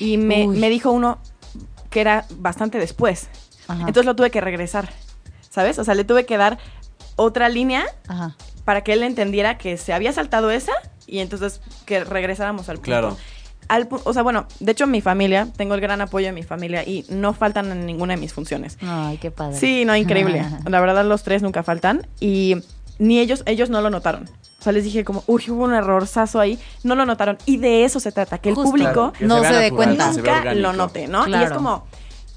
[0.00, 1.18] Y me, me dijo uno
[1.90, 3.28] que era bastante después.
[3.68, 3.80] Ajá.
[3.80, 4.88] Entonces lo tuve que regresar.
[5.50, 5.78] ¿Sabes?
[5.78, 6.58] O sea, le tuve que dar
[7.18, 8.34] otra línea Ajá.
[8.64, 10.72] para que él entendiera que se había saltado esa
[11.06, 12.86] y entonces que regresáramos al punto.
[12.86, 13.16] Claro.
[13.68, 16.84] Al o sea, bueno, de hecho mi familia, tengo el gran apoyo de mi familia
[16.84, 18.78] y no faltan en ninguna de mis funciones.
[18.80, 19.58] Ay, qué padre.
[19.58, 20.42] Sí, no, increíble.
[20.64, 22.06] La verdad, los tres nunca faltan.
[22.18, 22.56] Y
[22.98, 24.24] ni ellos, ellos no lo notaron.
[24.58, 26.58] O sea, les dije como, uy, hubo un errorzazo ahí.
[26.82, 27.36] No lo notaron.
[27.44, 28.70] Y de eso se trata, que el Justo.
[28.70, 30.12] público Claro, que no se dé cuenta.
[30.12, 31.28] se nunca lo note, ¿no?
[31.28, 31.86] Y es como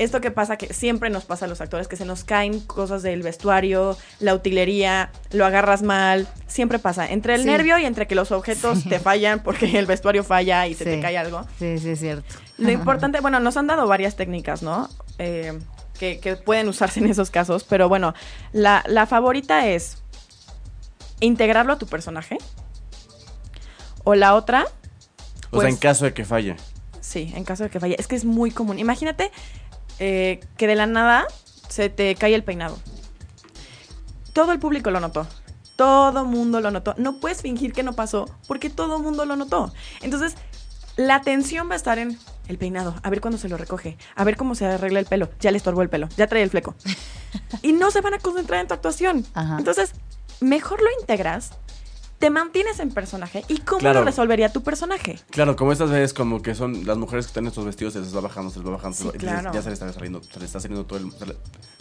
[0.03, 3.03] esto que pasa que siempre nos pasa a los actores, que se nos caen cosas
[3.03, 7.09] del vestuario, la utilería, lo agarras mal, siempre pasa.
[7.11, 7.47] Entre el Sí.
[7.47, 10.99] nervio y entre que los objetos te fallan porque el vestuario falla y se te
[10.99, 11.45] cae algo.
[11.59, 12.35] Sí, sí, es cierto.
[12.57, 14.89] Lo importante, bueno, nos han dado varias técnicas, ¿no?
[15.17, 15.57] Eh,
[15.99, 18.13] que, que pueden usarse en esos casos, pero bueno,
[18.53, 20.01] la, la favorita es
[21.19, 22.37] integrarlo a tu personaje.
[24.03, 24.65] O la otra,
[25.51, 26.55] O sea, en pues- caso de que falle.
[27.01, 27.95] sí, en caso de que falle.
[27.99, 28.79] Es que es muy común.
[28.79, 29.31] Imagínate
[30.03, 31.27] eh, que de la nada
[31.69, 32.79] se te cae el peinado.
[34.33, 35.27] Todo el público lo notó.
[35.75, 36.95] Todo mundo lo notó.
[36.97, 39.71] No puedes fingir que no pasó porque todo mundo lo notó.
[40.01, 40.35] Entonces,
[40.95, 44.23] la atención va a estar en el peinado, a ver cuándo se lo recoge, a
[44.23, 45.29] ver cómo se arregla el pelo.
[45.39, 46.73] Ya le estorbó el pelo, ya trae el fleco.
[47.61, 49.23] y no se van a concentrar en tu actuación.
[49.35, 49.57] Ajá.
[49.59, 49.93] Entonces,
[50.39, 51.51] mejor lo integras,
[52.21, 53.99] te mantienes en personaje y cómo Claro.
[53.99, 55.19] lo resolvería tu personaje.
[55.31, 57.99] Claro, como estas veces como que son las mujeres que están en estos vestidos, se
[57.99, 59.51] les va bajando, se les va bajando, se les claro.
[59.51, 61.11] ya se le está saliendo, se le está saliendo todo el...
[61.11, 61.35] Se le,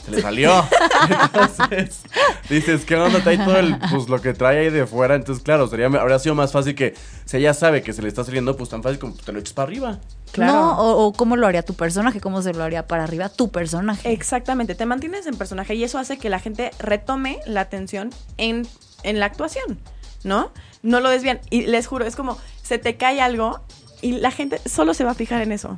[0.05, 0.51] se le salió.
[1.11, 2.01] entonces,
[2.49, 3.23] dices, ¿qué onda?
[3.23, 5.15] Trae todo el, pues lo que trae ahí de fuera.
[5.15, 6.95] Entonces, claro, sería, habría sido más fácil que,
[7.27, 9.53] si ella sabe que se le está saliendo, pues tan fácil como te lo eches
[9.53, 9.99] para arriba.
[10.33, 10.53] Claro.
[10.53, 13.51] No, o, o cómo lo haría tu personaje, cómo se lo haría para arriba tu
[13.51, 14.11] personaje.
[14.11, 18.67] Exactamente, te mantienes en personaje y eso hace que la gente retome la atención en,
[19.03, 19.79] en la actuación,
[20.25, 20.53] ¿no?
[20.83, 21.41] No lo desvían.
[21.51, 23.61] Y les juro, es como se te cae algo
[24.03, 25.77] y la gente solo se va a fijar en eso.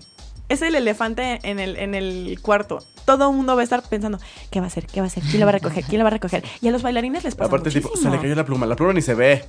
[0.52, 2.80] Es el elefante en el, en el cuarto.
[3.06, 4.18] Todo el mundo va a estar pensando,
[4.50, 4.86] ¿qué va a hacer?
[4.86, 5.22] ¿Qué va a hacer?
[5.22, 5.82] ¿Quién lo va a recoger?
[5.82, 6.44] ¿Quién lo va a recoger?
[6.60, 8.14] Y a los bailarines les pasa Aparte, tipo, se muchísimo.
[8.14, 8.66] le cayó la pluma.
[8.66, 9.46] La pluma ni se ve.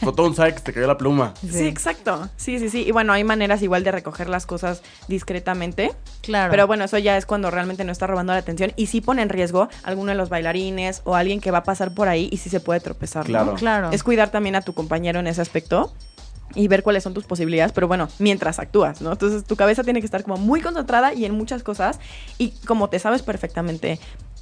[0.00, 1.34] Un sabe que se te cayó la pluma.
[1.50, 2.28] Sí, exacto.
[2.36, 2.84] Sí, sí, sí.
[2.86, 5.90] Y bueno, hay maneras igual de recoger las cosas discretamente.
[6.22, 6.52] Claro.
[6.52, 9.22] Pero bueno, eso ya es cuando realmente no está robando la atención y sí pone
[9.22, 12.28] en riesgo a alguno de los bailarines o alguien que va a pasar por ahí
[12.30, 13.28] y sí se puede tropezar.
[13.28, 13.32] ¿no?
[13.38, 13.54] Claro.
[13.56, 13.90] Claro.
[13.90, 15.92] Es cuidar también a tu compañero en ese aspecto
[16.54, 19.12] y ver cuáles son tus posibilidades, pero bueno, mientras actúas, ¿no?
[19.12, 21.98] Entonces tu cabeza tiene que estar como muy concentrada y en muchas cosas
[22.38, 23.98] y como te sabes perfectamente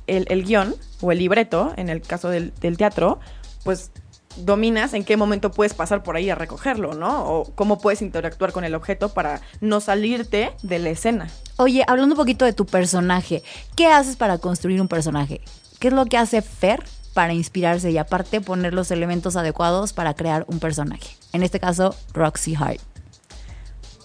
[0.07, 3.21] el, el guion o el libreto, en el caso del, del teatro,
[3.65, 3.93] pues
[4.37, 7.25] dominas en qué momento puedes pasar por ahí a recogerlo, ¿no?
[7.25, 11.29] O cómo puedes interactuar con el objeto para no salirte de la escena.
[11.57, 13.43] Oye, hablando un poquito de tu personaje,
[13.77, 15.41] ¿qué haces para construir un personaje?
[15.79, 16.83] ¿Qué es lo que hace Fer
[17.15, 21.17] para inspirarse y aparte poner los elementos adecuados para crear un personaje?
[21.33, 22.81] En este caso, Roxy Hart.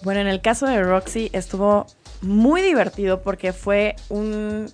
[0.02, 1.86] Bueno, en el caso de Roxy estuvo
[2.22, 4.70] muy divertido porque fue un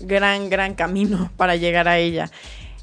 [0.00, 2.30] gran, gran camino para llegar a ella.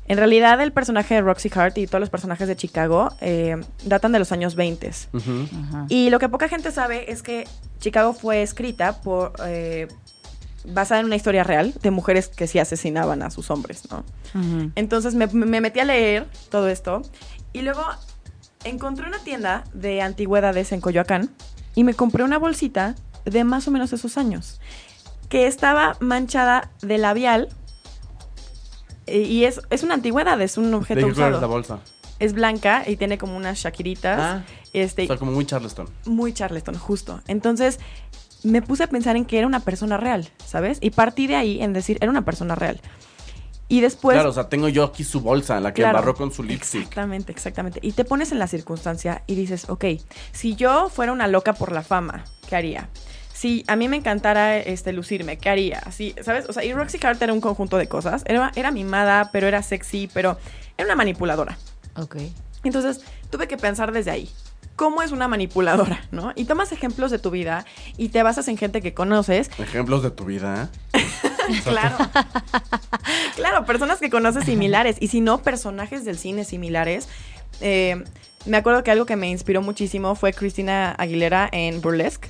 [0.08, 4.12] En realidad, el personaje de Roxy Hart y todos los personajes de Chicago eh, datan
[4.12, 4.92] de los años 20.
[5.14, 5.48] Ujú.
[5.68, 5.86] Ajá.
[5.90, 7.48] Y lo que poca gente sabe es que
[7.80, 9.34] Chicago fue escrita por.
[9.46, 9.88] eh,
[10.68, 14.04] basada en una historia real de mujeres que sí asesinaban a sus hombres, ¿no?
[14.76, 17.02] Entonces me, me metí a leer todo esto
[17.54, 17.84] y luego
[18.64, 21.30] encontré una tienda de antigüedades en Coyoacán
[21.76, 24.60] y me compré una bolsita de más o menos esos años
[25.30, 27.50] que estaba manchada de labial
[29.08, 31.48] y es, es una antigüedad, es un ¿De objeto qué color es la usado.
[31.48, 31.80] bolsa?
[32.18, 34.20] Es blanca y tiene como unas shakiritas.
[34.20, 35.88] Ah, este, o sea, como muy Charleston.
[36.06, 37.22] muy Charleston, justo.
[37.28, 37.80] Entonces
[38.44, 40.78] me puse a pensar en que era una persona real, ¿sabes?
[40.82, 42.80] Y partí de ahí en decir, era una persona real.
[43.68, 44.14] Y después...
[44.16, 45.98] claro, o sea, tengo yo aquí su bolsa, la que Claro.
[45.98, 46.82] embarró con su lipstick.
[46.82, 47.80] Exactamente, exactamente.
[47.82, 49.86] Y te pones en la circunstancia y dices, ok,
[50.32, 52.90] si yo fuera una loca por la fama, ¿qué haría?
[53.36, 55.80] si a mí me encantara este, lucirme, ¿qué haría?
[55.80, 56.48] Así, ¿sabes?
[56.48, 58.24] O sea, y Roxy Hart era un conjunto de cosas.
[58.28, 60.38] Era, era mimada, pero era sexy, pero
[60.78, 61.58] era una manipuladora.
[61.98, 62.16] Ok.
[62.64, 64.30] Entonces, tuve que pensar desde ahí.
[64.76, 66.34] ¿Cómo es una manipuladora, no?
[66.36, 67.66] Y tomas ejemplos de tu vida
[67.98, 69.50] y te basas en gente que conoces.
[69.58, 70.70] Ejemplos de tu vida.
[71.64, 71.98] claro.
[73.36, 74.98] claro, personas que conoces similares.
[75.00, 77.08] Y si no, personajes del cine similares.
[77.62, 78.04] Eh,
[78.46, 82.30] me acuerdo que algo que me inspiró muchísimo fue Cristina Aguilera en Burlesque.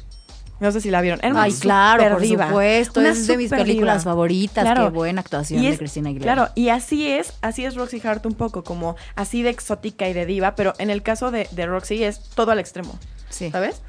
[0.59, 1.19] No sé si la vieron.
[1.23, 2.47] Era Ay, claro, por diva.
[2.47, 2.99] supuesto.
[3.01, 4.11] Una es de mis películas diva.
[4.11, 4.63] favoritas.
[4.63, 4.85] Claro.
[4.85, 6.33] Qué buena actuación de Cristina Aguilera.
[6.33, 10.13] Claro, y así es, así es Roxy Hart un poco, como así de exótica y
[10.13, 12.97] de diva, pero en el caso de, de Roxy es todo al extremo,
[13.29, 13.51] Sí.
[13.51, 13.81] ¿sabes?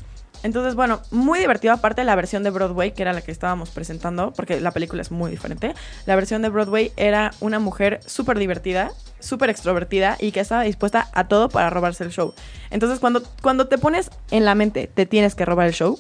[0.43, 4.33] Entonces, bueno, muy divertido, aparte la versión de Broadway, que era la que estábamos presentando,
[4.33, 5.75] porque la película es muy diferente.
[6.05, 11.09] La versión de Broadway era una mujer súper divertida, súper extrovertida y que estaba dispuesta
[11.15, 12.35] a todo para robarse el show.
[12.71, 15.99] Entonces, cuando, cuando te pones en la mente, te tienes que robar el show,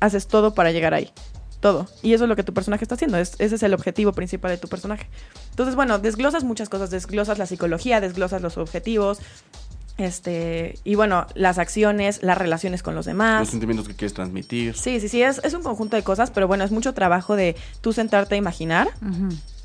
[0.00, 1.10] haces todo para llegar ahí.
[1.60, 1.88] Todo.
[2.02, 3.18] Y eso es lo que tu personaje está haciendo.
[3.18, 5.08] Es- ese es el objetivo principal de tu personaje.
[5.50, 6.90] Entonces, bueno, desglosas muchas cosas.
[6.90, 9.18] Desglosas la psicología, desglosas los objetivos.
[9.96, 10.78] Este.
[10.84, 13.40] Y bueno, las acciones, las relaciones con los demás.
[13.40, 14.76] Los sentimientos que quieres transmitir.
[14.76, 15.22] Sí, sí, sí.
[15.22, 18.38] Es, es un conjunto de cosas, pero bueno, es mucho trabajo de tú sentarte a
[18.38, 18.88] imaginar,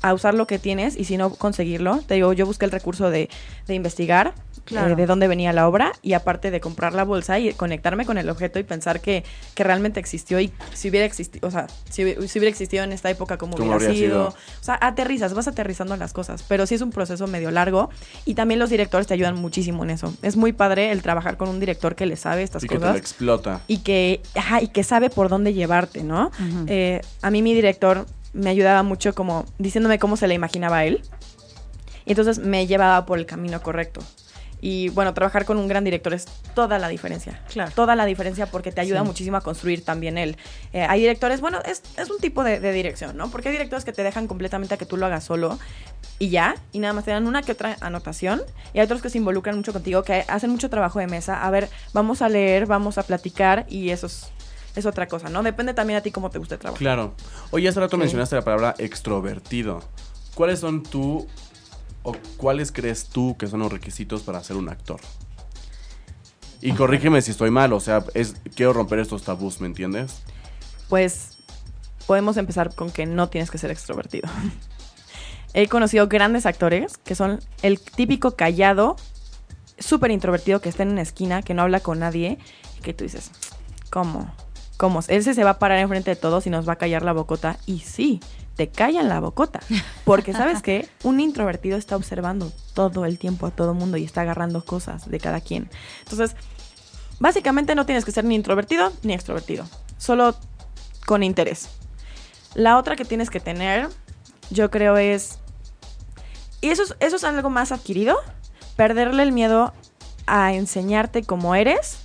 [0.02, 1.98] a usar lo que tienes y si no conseguirlo.
[2.08, 3.30] Te digo, yo busqué el recurso de,
[3.68, 4.34] de investigar.
[4.64, 4.92] Claro.
[4.92, 8.16] eh, de dónde venía la obra y aparte de comprar la bolsa y conectarme con
[8.18, 9.22] el objeto y pensar que,
[9.54, 12.92] que realmente existió y si hubiera existido, o sea, si, hubi- si hubiera existido en
[12.92, 14.28] esta época, como ¿Cómo hubiera habría sido.
[14.28, 14.28] sido?
[14.60, 17.90] O sea, aterrizas, vas aterrizando las cosas, pero sí es un proceso medio largo
[18.24, 20.14] y también los directores te ayudan muchísimo en eso.
[20.22, 22.80] Es muy padre el trabajar con un director que le sabe estas Y que te
[22.80, 23.60] cosas lo explota.
[23.68, 26.30] y que, ajá, y que sabe por dónde llevarte, ¿no?
[26.68, 30.84] Eh, a mí mi director me ayudaba mucho como diciéndome cómo se le imaginaba a
[30.86, 31.02] él.
[32.06, 34.00] Y entonces me llevaba por el camino correcto.
[34.60, 37.42] Y bueno, trabajar con un gran director es toda la diferencia.
[37.52, 37.70] Claro.
[37.74, 39.06] Toda la diferencia porque te ayuda Sí.
[39.06, 40.36] muchísimo a construir también él.
[40.72, 43.30] Eh, hay directores, bueno, es, es un tipo de, de dirección, ¿no?
[43.30, 45.58] Porque hay directores que te dejan completamente a que tú lo hagas solo
[46.18, 48.40] y ya, y nada más te dan una que otra anotación.
[48.72, 51.44] Y hay otros que se involucran mucho contigo, que hacen mucho trabajo de mesa.
[51.44, 54.28] A ver, vamos a leer, vamos a platicar y eso es,
[54.76, 55.42] es otra cosa, ¿no?
[55.42, 56.78] Depende también a ti cómo te guste trabajar.
[56.78, 57.14] Claro.
[57.50, 58.00] Oye, hace rato Sí.
[58.00, 59.82] mencionaste la palabra extrovertido.
[60.34, 61.26] ¿Cuáles son tú
[62.04, 65.00] o cuáles crees tú que son los requisitos para ser un actor?
[66.60, 70.22] Y corrígeme si estoy mal, o sea, es, quiero romper estos tabús, ¿me entiendes?
[70.88, 71.38] pues
[72.06, 74.28] podemos empezar con que no tienes que ser extrovertido.
[75.54, 78.96] He conocido grandes actores que son el típico callado,
[79.78, 82.38] súper introvertido que está en una esquina, que no habla con nadie,
[82.78, 83.30] y que tú dices,
[83.90, 84.32] ¿cómo?
[84.76, 85.00] ¿Cómo?
[85.06, 87.58] Ese se va a parar enfrente de todos y nos va a callar la bocota.
[87.66, 88.20] Y sí,
[88.56, 89.60] te callan la bocota.
[90.04, 94.22] Porque sabes que un introvertido está observando todo el tiempo a todo mundo y está
[94.22, 95.68] agarrando cosas de cada quien.
[96.04, 96.36] Entonces,
[97.18, 99.66] básicamente no tienes que ser ni introvertido ni extrovertido.
[99.98, 100.36] Solo
[101.06, 101.68] con interés.
[102.54, 103.88] La otra que tienes que tener,
[104.50, 105.38] yo creo, es.
[106.60, 108.16] Y eso es, eso es algo más adquirido.
[108.76, 109.72] Perderle el miedo
[110.26, 111.98] a enseñarte cómo eres.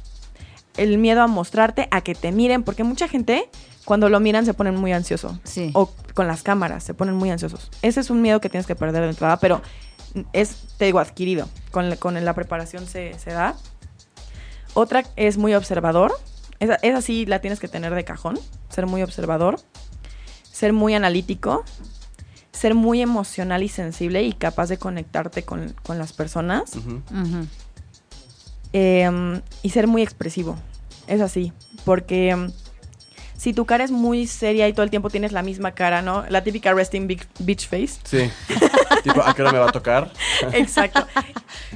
[0.77, 2.63] El miedo a mostrarte, a que te miren.
[2.63, 3.49] Porque mucha gente,
[3.89, 5.39] cuando lo miran, se ponen muy ansioso.
[5.43, 5.71] Sí.
[5.73, 7.71] O con las cámaras, se ponen muy ansiosos.
[7.81, 9.63] Ese es un miedo que tienes que perder de entrada, pero
[10.31, 11.49] es, te digo, adquirido.
[11.71, 13.55] Con, la- con la preparación se, se da.
[14.75, 16.13] Otra es muy observador.
[16.59, 18.37] Esa, esa sí la tienes que tener de cajón.
[18.69, 19.59] Ser muy observador.
[20.51, 21.63] Ser muy analítico.
[22.51, 26.73] Ser muy emocional y sensible y capaz de conectarte con, con las personas.
[28.73, 30.57] Eh, y ser muy expresivo.
[31.07, 31.53] Es así.
[31.85, 32.51] Porque mm,
[33.39, 36.25] si tu cara es muy seria y todo el tiempo tienes la misma cara, ¿no?
[36.27, 37.93] La típica resting big- beach face.
[38.03, 38.29] Sí.
[39.03, 40.11] tipo, ¿a qué hora me va a tocar?
[40.51, 41.07] Exacto.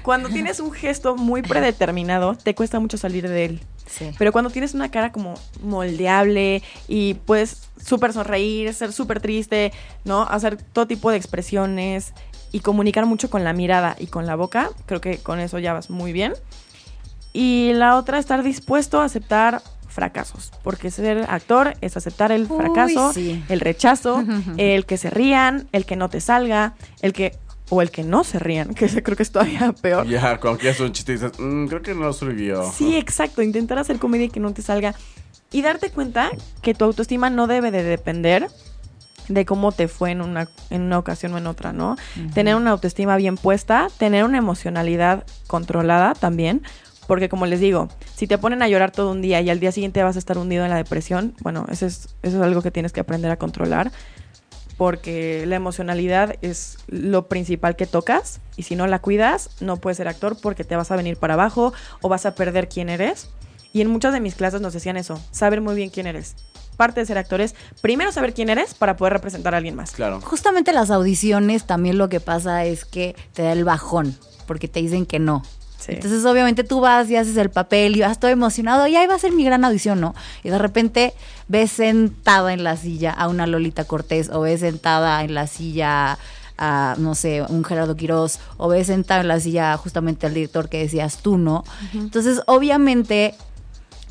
[0.02, 3.62] Cuando tienes un gesto muy predeterminado, te cuesta mucho salir de él.
[3.88, 4.12] Sí.
[4.18, 9.72] Pero cuando tienes una cara como moldeable y puedes súper sonreír, ser súper triste,
[10.04, 10.24] ¿no?
[10.24, 12.14] Hacer todo tipo de expresiones
[12.52, 15.72] y comunicar mucho con la mirada y con la boca, creo que con eso ya
[15.72, 16.34] vas muy bien.
[17.32, 19.62] Y la otra, estar dispuesto a aceptar
[19.94, 23.44] fracasos, porque ser actor es aceptar el Uy, fracaso, sí.
[23.50, 24.24] el rechazo,
[24.58, 27.38] el que se rían, el que no te salga, el que
[27.70, 30.06] o el que no se rían, que ese creo que es todavía peor.
[30.08, 32.70] Ya, cuando quieres un chiste dices, "Mm, creo que no sirvió.
[32.72, 33.42] Sí, exacto.
[33.42, 34.94] Intentar hacer comedia y que no te salga.
[35.52, 36.30] Y darte cuenta
[36.62, 38.48] que tu autoestima no debe de depender
[39.30, 41.96] de cómo te fue en una, en una ocasión o en otra, ¿no?
[42.34, 46.62] Tener una autoestima bien puesta, tener una emocionalidad controlada también.
[47.14, 49.72] Porque como les digo, si te ponen a llorar todo un día y al día
[49.72, 52.72] siguiente vas a estar hundido en la depresión, bueno, eso es, eso es algo que
[52.72, 53.92] tienes que aprender a controlar.
[54.78, 59.98] Porque la emocionalidad es lo principal que tocas y si no la cuidas, no puedes
[59.98, 61.72] ser actor porque te vas a venir para abajo
[62.02, 63.30] o vas a perder quién eres.
[63.74, 66.36] Y en muchas de mis clases nos decían eso, saber muy bien quién eres.
[66.78, 69.92] parte de ser actor es primero saber quién eres para poder representar a alguien más.
[69.92, 70.20] Claro.
[70.22, 74.82] Justamente las audiciones también lo que pasa es que te da el bajón, porque te
[74.82, 75.44] dicen que no.
[75.86, 75.94] Sí.
[75.94, 79.16] Entonces, obviamente, tú vas y haces el papel y vas todo emocionado y ahí va
[79.16, 80.16] a ser mi gran audición, ¿no?
[80.42, 81.14] Y de repente
[81.50, 86.18] ves sentada en la silla a una Lolita Cortés o ves sentada en la silla
[86.58, 90.70] a, no sé, un Gerardo Quirós o ves sentado en la silla justamente al director
[90.70, 91.66] que decías tú, ¿no?
[91.94, 93.36] Entonces, obviamente,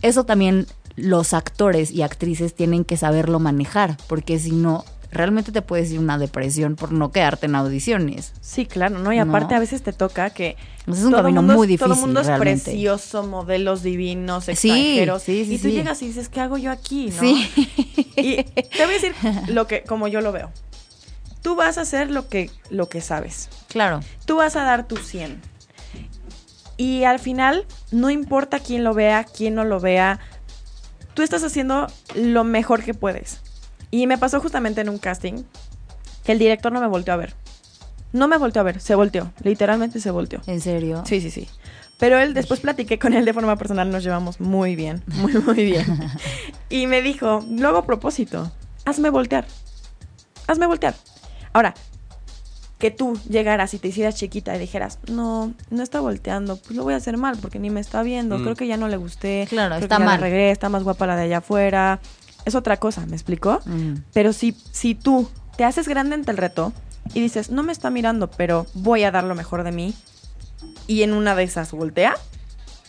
[0.03, 5.63] eso también los actores y actrices tienen que saberlo manejar, porque si no, realmente te
[5.63, 8.33] puedes ir una depresión por no quedarte en audiciones.
[8.41, 9.13] Sí, claro, ¿no?
[9.13, 9.23] Y No.
[9.25, 10.57] aparte a veces te toca que...
[10.87, 12.65] Pues es un todo camino mundo muy es- Todo el difícil, mundo es realmente.
[12.65, 15.23] precioso, modelos divinos, Sí, extranjeros.
[15.23, 15.73] sí, sí, y tú sí.
[15.73, 17.11] llegas y dices, ¿qué hago yo aquí?
[17.15, 17.21] ¿no?
[17.21, 17.51] Sí.
[18.17, 19.15] Y te voy a decir
[19.49, 20.51] lo que, como yo lo veo.
[21.43, 23.49] Tú vas a hacer lo que, lo que sabes.
[23.69, 24.01] Claro.
[24.27, 25.41] Tú vas a dar tu 100.
[26.77, 30.19] Y al final, no importa quién lo vea, quién no lo vea,
[31.15, 33.41] tú estás haciendo lo mejor que puedes.
[33.93, 35.45] Y me pasó justamente en un casting
[36.25, 37.35] que el director no me volteó a ver.
[38.13, 39.31] No me volteó a ver, se volteó.
[39.45, 40.41] Literalmente se volteó.
[40.47, 41.05] ¿En serio?
[41.07, 41.49] Sí, sí, sí.
[41.99, 45.65] Pero él, después platiqué con él de forma personal, nos llevamos muy bien, muy, muy
[45.65, 45.85] bien.
[46.69, 47.45] y me dijo,
[47.77, 48.51] a propósito,
[48.85, 49.47] hazme voltear,
[50.49, 50.95] hazme voltear.
[51.53, 51.75] Ahora,
[52.79, 56.83] que tú llegaras y te hicieras chiquita y dijeras, no, no está volteando, pues lo
[56.83, 58.43] voy a hacer mal porque ni me está viendo, Mm.
[58.43, 59.47] creo que ya no le gusté.
[59.49, 60.21] Claro, creo está que ya la mal.
[60.21, 62.01] regué, está más guapa la de allá afuera.
[62.45, 63.61] Es otra cosa, ¿me explicó?
[63.67, 63.95] Mm.
[64.13, 66.73] Pero si, si tú te haces grande ante el reto
[67.15, 69.95] y dices, no me está mirando, pero voy a dar lo mejor de mí,
[70.87, 72.15] y en una de esas voltea,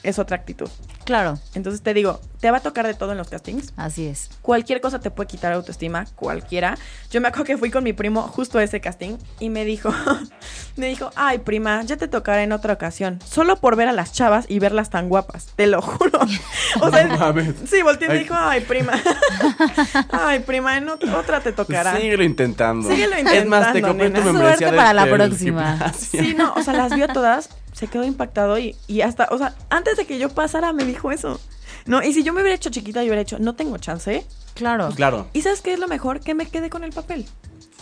[0.03, 0.69] es otra actitud.
[1.05, 3.71] Claro, Entonces te digo, te va a tocar de todo en los castings.
[3.77, 4.29] así es.
[4.41, 6.77] Cualquier cosa te puede quitar autoestima, cualquiera.
[7.10, 9.93] Yo me acuerdo que fui con mi primo justo a ese casting y me dijo,
[10.75, 14.12] me dijo, ay prima, ya te tocará en otra ocasión, solo por ver a las
[14.12, 16.19] chavas y verlas tan guapas, te lo juro.
[16.82, 17.56] O sea, No mames.
[17.69, 18.91] sí, volteó y me dijo, ay prima,
[20.12, 21.95] ay prima, en ot- otra te tocará.
[21.97, 22.89] Síguelo intentando.
[22.89, 24.32] Síguelo Es más, te intentando, compré tu nena.
[24.34, 25.71] membresía para la del próxima.
[25.77, 26.21] gimnasio.
[26.23, 29.53] Sí, no, o sea, las vio todas, se quedó impactado y, y hasta, o sea,
[29.69, 31.39] antes de que yo pasara me dijo eso.
[31.85, 34.25] No, y si yo me hubiera hecho chiquita, yo hubiera hecho, no tengo chance.
[34.53, 34.89] Claro.
[34.95, 35.27] Claro.
[35.33, 36.19] ¿Y sabes qué es lo mejor?
[36.19, 37.25] Que me quedé con el papel.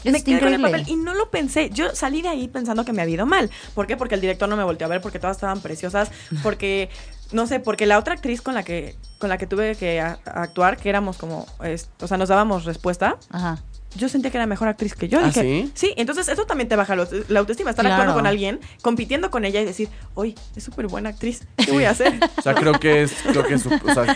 [0.03, 0.79] Me quedé con el increíble.
[0.79, 1.69] papel y no lo pensé.
[1.69, 3.51] Yo salí de ahí pensando que me había ido mal.
[3.75, 3.97] ¿Por qué?
[3.97, 6.09] Porque el director no me volteó a ver, porque todas estaban preciosas,
[6.43, 6.89] porque
[7.31, 10.19] no sé, porque la otra actriz con la que con la que tuve que a-
[10.25, 13.59] actuar, que éramos como, es- o sea, nos dábamos respuesta, Ajá.
[13.95, 15.19] Yo sentía que era mejor actriz que yo.
[15.19, 15.93] ¿Ah, Dije, sí?
[15.97, 17.69] entonces eso también te baja la auto- la autoestima.
[17.71, 17.95] Estar Claro.
[18.01, 21.83] actuando con alguien, compitiendo con ella y decir, oye, es súper buena actriz, ¿qué voy
[21.85, 22.19] a hacer?
[22.37, 24.15] O sea, creo que es, creo que es, o sea,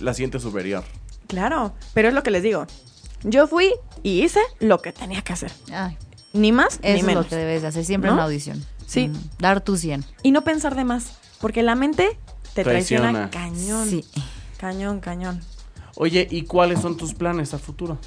[0.00, 0.84] la siente superior.
[1.26, 2.66] claro, pero es lo que les digo.
[3.24, 5.50] Yo fui y hice lo que tenía que hacer.
[5.72, 5.96] Ay,
[6.32, 7.24] Ni más eso ni es menos.
[7.24, 8.14] lo que debes de hacer siempre ¿No?
[8.14, 8.64] en una audición.
[8.86, 9.08] Sí.
[9.08, 10.04] Mm, Dar tu 100.
[10.22, 12.18] Y no pensar de más, porque la mente
[12.54, 13.10] te Traiciona.
[13.10, 13.88] traiciona, cañón.
[13.90, 14.04] Sí.
[14.58, 15.40] Cañón, cañón.
[15.96, 17.98] Oye, ¿y cuáles son tus planes a futuro?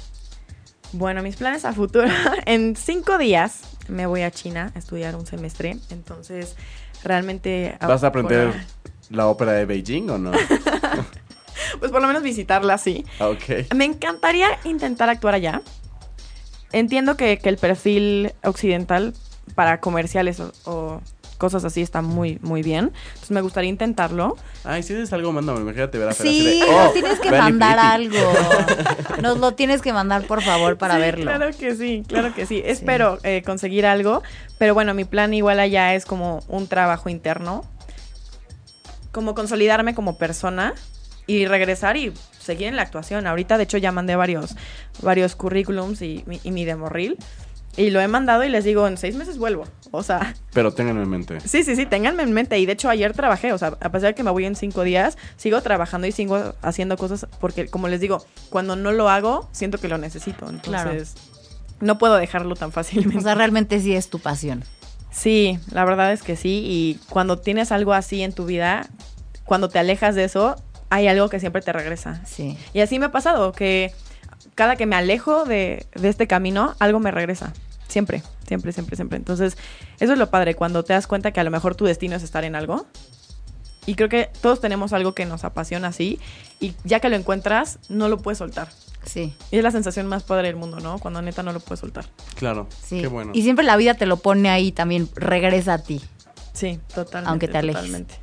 [0.92, 2.06] Bueno, mis planes a futuro.
[2.46, 5.76] en cinco días me voy a China a estudiar un semestre.
[5.90, 6.56] Entonces,
[7.04, 7.76] realmente.
[7.80, 10.32] ¿Vas a aprender por- la ópera de Beijing o no?
[11.78, 13.04] Pues por lo menos visitarla, sí.
[13.20, 13.72] ok.
[13.74, 15.62] Me encantaría intentar actuar allá.
[16.72, 19.14] Entiendo que, que el perfil occidental
[19.54, 21.00] para comerciales o, o
[21.40, 22.92] cosas así está muy, muy bien.
[23.08, 24.36] Entonces me gustaría intentarlo.
[24.62, 25.60] Ay, si dices algo, mándame.
[25.60, 28.16] Imagínate ver a Sí, de, nos "Oh, tienes que mandar pretty".
[28.16, 28.32] algo.
[29.22, 31.24] Nos lo tienes que mandar, por favor, para Sí, verlo.
[31.24, 32.62] Claro que sí, claro que sí.
[32.64, 34.22] Espero eh, conseguir algo.
[34.58, 37.64] Pero bueno, mi plan igual allá es como un trabajo interno.
[39.12, 40.74] Como consolidarme como persona
[41.26, 43.26] y regresar y seguir en la actuación.
[43.26, 44.54] Ahorita, de hecho, ya mandé varios,
[45.02, 47.16] varios currículums y, mi- y mi demo reel.
[47.76, 49.64] Y lo he mandado y les digo, en seis meses vuelvo.
[49.92, 51.40] O sea, Pero ténganlo en mente.
[51.40, 52.58] sí, sí, sí, ténganme en mente.
[52.58, 53.52] Y de hecho, ayer trabajé.
[53.52, 56.54] O sea, a pesar de que me voy en cinco días, sigo trabajando y sigo
[56.62, 60.46] haciendo cosas porque, como les digo, cuando no lo hago, siento que lo necesito.
[60.62, 60.90] Claro.
[60.90, 61.14] Entonces,
[61.80, 63.18] no puedo dejarlo tan fácilmente.
[63.18, 64.64] O sea, realmente sí es tu pasión.
[65.10, 66.62] Sí, la verdad es que sí.
[66.64, 68.88] Y cuando tienes algo así en tu vida,
[69.44, 70.56] cuando te alejas de eso,
[70.90, 72.20] hay algo que siempre te regresa.
[72.26, 72.58] Sí.
[72.74, 73.92] Y así me ha pasado, que
[74.60, 77.54] cada que me alejo de, de este camino, algo me regresa.
[77.88, 79.16] Siempre, siempre, siempre, siempre.
[79.16, 79.56] Entonces,
[80.00, 82.22] eso es lo padre, cuando te das cuenta que a lo mejor tu destino es
[82.22, 82.84] estar en algo.
[83.86, 86.20] Y creo que todos tenemos algo que nos apasiona así.
[86.60, 88.68] Y ya que lo encuentras, no lo puedes soltar.
[89.02, 90.98] Sí, Y es la sensación más padre del mundo, ¿no?
[90.98, 92.04] Cuando neta no lo puedes soltar.
[92.34, 92.68] Claro.
[92.84, 93.00] sí.
[93.00, 93.32] Qué bueno.
[93.34, 96.02] Y siempre la vida te lo pone ahí también, regresa a ti.
[96.52, 97.30] Sí, totalmente.
[97.30, 97.80] Aunque te alejes.
[97.80, 98.14] Totalmente.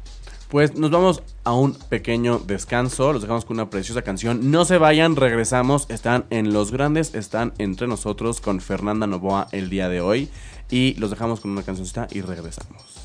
[0.49, 3.11] Pues nos vamos a un pequeño descanso.
[3.11, 4.49] Los dejamos con una preciosa canción.
[4.49, 5.89] No se vayan, regresamos.
[5.89, 10.29] Están en Los Grandes, están entre nosotros con Fernanda Novoa el día de hoy.
[10.69, 12.95] Y los dejamos con una cancioncita y regresamos.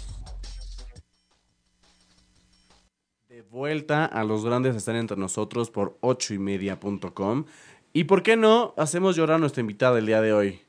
[3.28, 7.46] De vuelta a Los Grandes están entre nosotros por 8ymedia.com.
[7.92, 10.60] ¿Y por qué no hacemos llorar a nuestra invitada el día de hoy?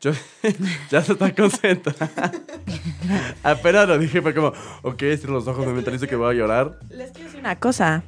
[0.00, 0.12] Yo,
[0.90, 2.32] ya se está concentrada.
[3.42, 6.78] Apenas lo dije, fue como, ok, cierro los ojos, me mentalizo que voy a llorar.
[6.88, 8.02] Les quiero decir una cosa.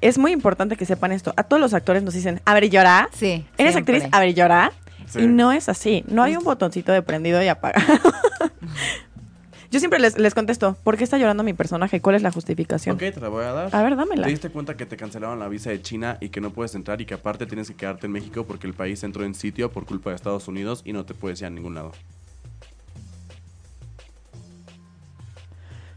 [0.00, 1.34] Es muy importante que sepan esto.
[1.36, 3.08] A todos los actores nos dicen, a ver, llora.
[3.12, 3.44] Sí.
[3.58, 3.96] ¿Eres siempre.
[3.96, 4.12] actriz?
[4.12, 4.72] A ver, llora.
[5.06, 5.20] Sí.
[5.22, 6.04] Y no es así.
[6.06, 7.84] No hay un botoncito de prendido y apagado.
[9.74, 12.00] Yo siempre les, les contesto, ¿por qué está llorando mi personaje?
[12.00, 12.94] ¿Cuál es la justificación?
[12.94, 13.74] Ok, te la voy a dar.
[13.74, 14.22] A ver, dámela.
[14.22, 17.00] ¿Te diste cuenta que te cancelaron la visa de China y que no puedes entrar
[17.00, 19.84] y que aparte tienes que quedarte en México porque el país entró en sitio por
[19.84, 21.90] culpa de Estados Unidos y no te puedes ir a ningún lado?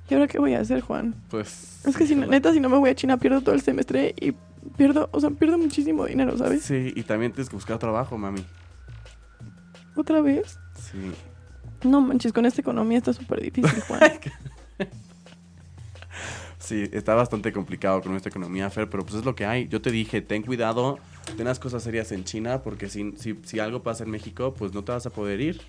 [0.09, 1.13] ¿Y ahora qué voy a hacer, Juan?
[1.29, 1.85] Pues...
[1.85, 4.33] Es que si neta, si no me voy a China, pierdo todo el semestre y
[4.75, 6.63] pierdo, o sea, pierdo muchísimo dinero, ¿sabes?
[6.63, 8.43] Sí, y también tienes que buscar trabajo, mami.
[9.95, 10.57] ¿Otra vez?
[10.73, 11.13] Sí.
[11.83, 14.01] No manches, con esta economía está súper difícil, Juan.
[16.67, 19.69] Sí, está bastante complicado con nuestra economía, Fer, pero pues es lo que hay.
[19.69, 20.99] Yo te dije, ten cuidado,
[21.37, 24.73] ten las cosas serias en China, porque si, si, si algo pasa en México, pues
[24.73, 25.61] no te vas a poder ir.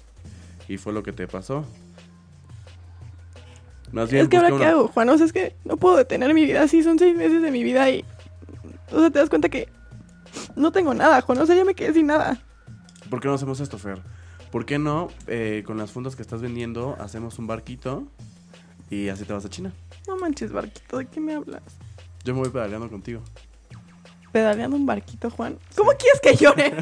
[0.66, 1.64] Y fue lo que te pasó.
[3.92, 6.34] Más bien, es que ahora qué hago, Juan, o sea, es que no puedo detener
[6.34, 8.04] mi vida así, son seis meses de mi vida y...
[8.90, 9.68] O sea, te das cuenta que
[10.56, 12.40] no tengo nada, Juan, o sea, ya me quedé sin nada.
[13.09, 14.00] ¿Por qué no hacemos esto, Fer?
[14.51, 18.05] ¿Por qué no, eh, con las fundas que estás vendiendo, hacemos un barquito
[18.90, 19.72] y así te vas a China?
[20.07, 21.62] No manches, barquito, ¿de qué me hablas?
[22.24, 23.20] Yo me voy pedaleando contigo.
[24.32, 25.59] Pedaleando un barquito, Juan.
[25.76, 26.70] ¿Cómo quieres que llore?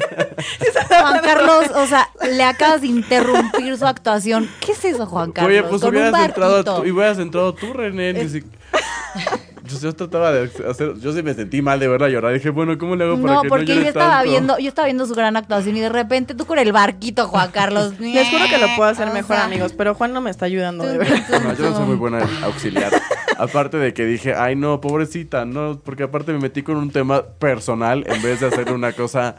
[0.89, 4.49] Juan Carlos, o sea, le acabas de interrumpir su actuación.
[4.59, 5.49] ¿Qué es eso, Juan Carlos?
[5.51, 6.81] Oye, pues Con un hubieras entrado barquito.
[6.81, 8.13] tú, y hubieras entrado tú, René.
[8.13, 8.43] ni si-
[9.67, 12.33] yo, yo trataba de hacer, yo sí me sentí mal de verla llorar.
[12.33, 14.29] Dije, bueno, ¿cómo le hago para No, que porque no llore yo estaba tanto?
[14.31, 17.51] viendo, yo estaba viendo su gran actuación y de repente tú con el barquito, Juan
[17.51, 17.93] Carlos.
[17.99, 20.45] Les juro que lo puedo hacer O mejor, sea, amigos, pero Juan no me está
[20.45, 21.17] ayudando, de verdad.
[21.43, 22.91] No, yo no soy muy buena auxiliar.
[23.37, 27.23] aparte de que dije, ay no, pobrecita, no, porque aparte me metí con un tema
[27.23, 29.35] personal en vez de hacer una cosa,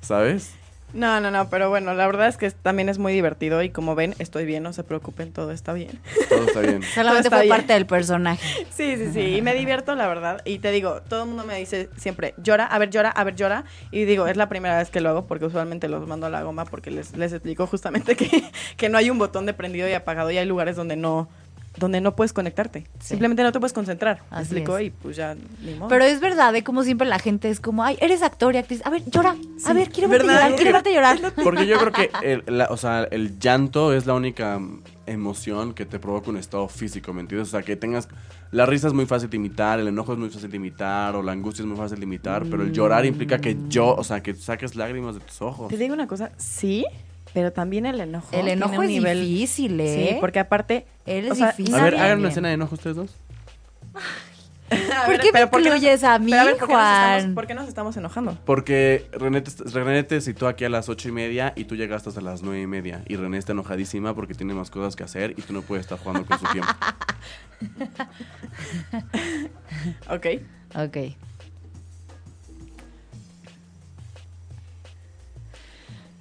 [0.00, 0.52] ¿sabes?
[0.92, 3.94] No, no, no, pero bueno, la verdad es que también es muy divertido y como
[3.94, 5.98] ven, estoy bien, no se preocupen, todo está bien.
[6.28, 6.82] Todo está bien.
[6.94, 7.56] Solamente Está fue bien.
[7.56, 8.66] parte del personaje.
[8.72, 10.40] Sí, sí, sí, y me divierto, la verdad.
[10.44, 13.36] Y te digo, todo el mundo me dice siempre, llora, a ver, llora, a ver,
[13.36, 13.64] llora.
[13.90, 16.42] Y digo, es la primera vez que lo hago porque usualmente los mando a la
[16.42, 18.28] goma porque les, les explico justamente que,
[18.76, 21.28] que no hay un botón de prendido y apagado y hay lugares donde no
[21.76, 22.80] donde no puedes conectarte.
[23.00, 23.08] Sí.
[23.08, 24.20] Simplemente no te puedes concentrar.
[24.30, 24.76] ¿Me Así explico?
[24.78, 24.86] es.
[24.86, 25.88] Y pues ya, ni modo.
[25.88, 26.62] Pero es verdad, ¿eh?
[26.62, 28.84] Como siempre la gente es como, ay, eres actor y actriz.
[28.84, 29.36] A ver, llora.
[29.64, 30.42] A ver, quiero verte ¿verdad?
[30.42, 31.18] llorar, quiero verte llorar.
[31.42, 35.72] Porque yo creo que el, la- o sea, el llanto es la única mm, emoción
[35.74, 37.48] que te provoca un estado físico, ¿me entiendes?
[37.48, 38.08] O sea, que tengas...
[38.50, 41.22] La risa es muy fácil de imitar, el enojo es muy fácil de imitar, o
[41.22, 44.22] la angustia es muy fácil de imitar, pero el llorar implica que yo, o sea,
[44.22, 45.68] que saques lágrimas de tus ojos.
[45.68, 46.84] Te digo una cosa, sí,
[47.34, 48.26] pero también el enojo.
[48.32, 50.08] El tiene enojo un es nivel- difícil, ¿eh?
[50.12, 50.86] Sí, porque aparte...
[51.06, 51.74] Él o es sea, difícil.
[51.74, 53.10] A ver, hagan una escena de enojo ustedes dos.
[54.72, 56.74] A ¿Por ver, qué me ¿por qué nos- incluyes a mí, pero ver, ¿por qué
[56.74, 57.16] Juan?
[57.18, 58.38] estamos- ¿Por qué nos estamos enojando?
[58.46, 62.08] Porque René te, René te citó aquí a las ocho y media y tú llegaste
[62.08, 63.02] hasta las nueve y media.
[63.06, 65.98] Y René está enojadísima porque tiene más cosas que hacer y tú no puedes estar
[65.98, 66.72] jugando con su tiempo.
[70.08, 70.26] Ok.
[70.74, 70.96] Ok.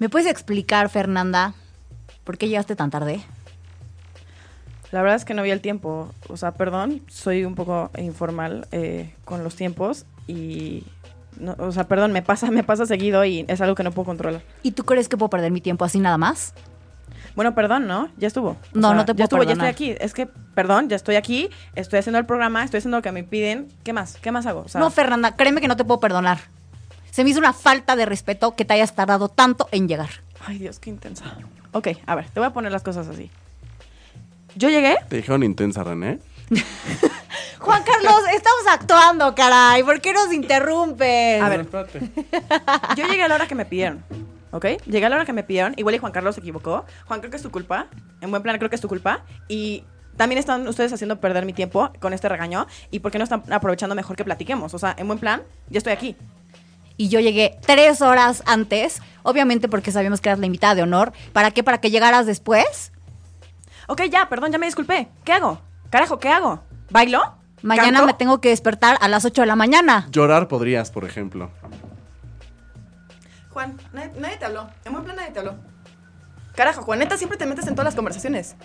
[0.01, 1.53] ¿Me puedes explicar, Fernanda,
[2.23, 3.21] por qué llegaste tan tarde?
[4.89, 6.09] La verdad es que no vi el tiempo.
[6.27, 10.85] O sea, perdón, soy un poco informal eh, con los tiempos y...
[11.39, 14.07] no, o sea, perdón, me pasa, me pasa seguido y es algo que no puedo
[14.07, 14.41] controlar.
[14.63, 16.55] ¿Y tú crees que puedo perder mi tiempo así nada más?
[17.35, 18.09] Bueno, perdón, ¿no?
[18.17, 18.49] Ya estuvo.
[18.49, 19.69] O No, no te Ya puedo estuvo, ya perdonar.
[19.69, 19.97] estoy aquí.
[20.03, 23.23] Es que, perdón, ya estoy aquí, estoy haciendo el programa, estoy haciendo lo que me
[23.23, 23.67] piden.
[23.83, 24.17] ¿Qué más?
[24.19, 24.61] ¿Qué más hago?
[24.61, 26.39] O sea, no, Fernanda, créeme que no te puedo perdonar.
[27.11, 30.09] Se me hizo una falta de respeto que te hayas tardado tanto en llegar.
[30.45, 31.25] Ay, Dios, qué intensa.
[31.73, 33.29] Ok, a ver, te voy a poner las cosas así.
[34.55, 36.19] Yo llegué, ¿Te dijeron intensa, René?
[37.59, 39.83] Juan Carlos, estamos actuando, caray.
[39.83, 41.41] ¿Por qué nos interrumpes?
[41.41, 41.61] A ver.
[41.61, 41.99] espérate.
[42.97, 44.03] yo llegué a la hora que me pidieron.
[44.51, 44.65] ¿Ok?
[44.85, 45.73] Llegué a la hora que me pidieron.
[45.77, 46.85] Igual y Juan Carlos se equivocó.
[47.05, 47.87] Juan, creo que es tu culpa.
[48.19, 49.23] En buen plan, creo que es tu culpa.
[49.47, 49.83] Y
[50.17, 52.67] también están ustedes haciendo perder mi tiempo con este regaño.
[52.89, 54.73] ¿Y por qué no están aprovechando mejor que platiquemos?
[54.73, 56.17] O sea, en buen plan, ya estoy aquí.
[56.97, 61.13] Y yo llegué tres horas antes, obviamente porque sabíamos que eras la invitada de honor.
[61.33, 61.63] ¿Para qué?
[61.63, 62.91] ¿Para que llegaras después?
[63.87, 65.07] Ok, ya, perdón, ya me disculpé.
[65.23, 65.59] ¿Qué hago?
[65.89, 66.61] Carajo, ¿qué hago?
[66.89, 67.21] ¿Bailo?
[67.61, 68.05] Mañana ¿Canto?
[68.05, 70.07] me tengo que despertar a las 8 de la mañana.
[70.11, 71.51] Llorar podrías, por ejemplo.
[73.49, 74.69] Juan, nadie, nadie te habló.
[74.85, 75.55] En buen plan nadie te habló.
[76.55, 78.55] Carajo, Juan, neta, siempre te metes en todas las conversaciones.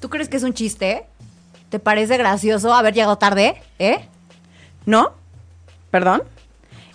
[0.00, 1.06] ¿Tú crees que es un chiste?
[1.68, 3.60] ¿Te parece gracioso haber llegado tarde?
[3.78, 4.08] ¿Eh?
[4.86, 5.12] ¿No?
[5.90, 6.22] ¿Perdón?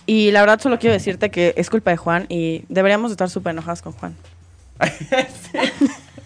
[0.06, 3.52] Y la verdad solo quiero decirte que es culpa de Juan y deberíamos estar súper
[3.52, 4.16] enojadas con Juan.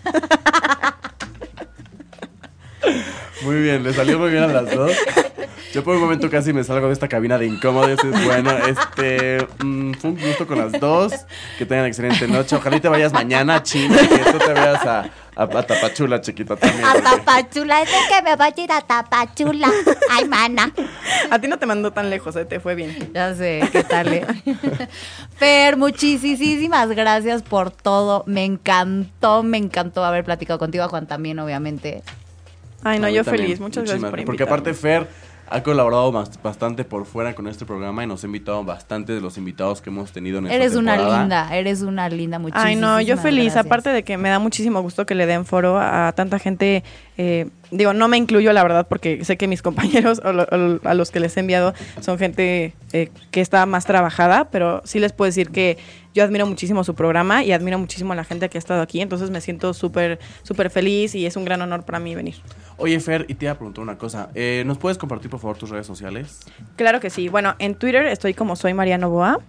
[3.43, 4.93] Muy bien, le salió muy bien a las dos.
[5.73, 7.89] Yo por un momento casi me salgo de esta cabina de incómodo.
[7.89, 9.47] y dices, bueno, este.
[9.63, 11.13] mm, fue un gusto con las dos.
[11.59, 12.57] Que tengan excelente noche.
[12.57, 13.97] Ojalá y te vayas mañana a China.
[14.03, 15.01] y Que tú te veas a,
[15.37, 16.85] a, a Tapachula, chiquita también.
[16.85, 19.71] A porque- Tapachula, es de que me voy a ir a Tapachula.
[20.11, 20.73] Ay, mana.
[21.31, 22.45] A ti no te mandó tan lejos, ¿eh?
[22.47, 23.11] te fue bien.
[23.15, 24.13] Ya sé, ¿qué tal?
[24.15, 24.27] eh?
[25.37, 28.25] Fer, muchísimas gracias por todo.
[28.27, 32.03] Me encantó, me encantó haber platicado contigo, a Juan también, obviamente.
[32.85, 33.61] Ay, no, yo también, feliz.
[33.61, 35.09] Muchas gracias muchísimas por Porque aparte Fer
[35.51, 39.23] ha colaborado bast- bastante por fuera con este programa y nos ha invitado bastante de
[39.23, 42.77] los invitados que hemos tenido en esta Eres una linda, eres una linda, muchísimas Ay,
[42.77, 43.45] no, yo feliz.
[43.55, 43.65] gracias.
[43.65, 46.85] Aparte de que me da muchísimo gusto que le den foro a tanta gente.
[47.17, 49.63] eh, digo, no me incluyo, la verdad, porque sé que mis
[50.09, 51.73] compañeros o lo- o a los que les he enviado
[52.03, 55.79] son gente eh, que está más trabajada, pero sí les puedo decir que
[56.15, 59.01] yo admiro muchísimo su programa y admiro muchísimo a la gente que ha estado aquí.
[59.01, 62.35] Entonces me siento súper, súper feliz y es un gran honor para mí venir.
[62.79, 64.31] Oye, Fer, y te iba a preguntar una cosa.
[64.35, 66.41] Eh, ¿Nos puedes compartir, por favor, tus redes sociales?
[66.77, 67.29] Claro que sí.
[67.29, 69.41] Bueno, en Twitter estoy como soy Mariano Boa,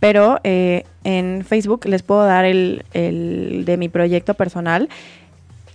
[0.00, 4.88] pero eh, en Facebook les puedo dar el, el de mi proyecto personal.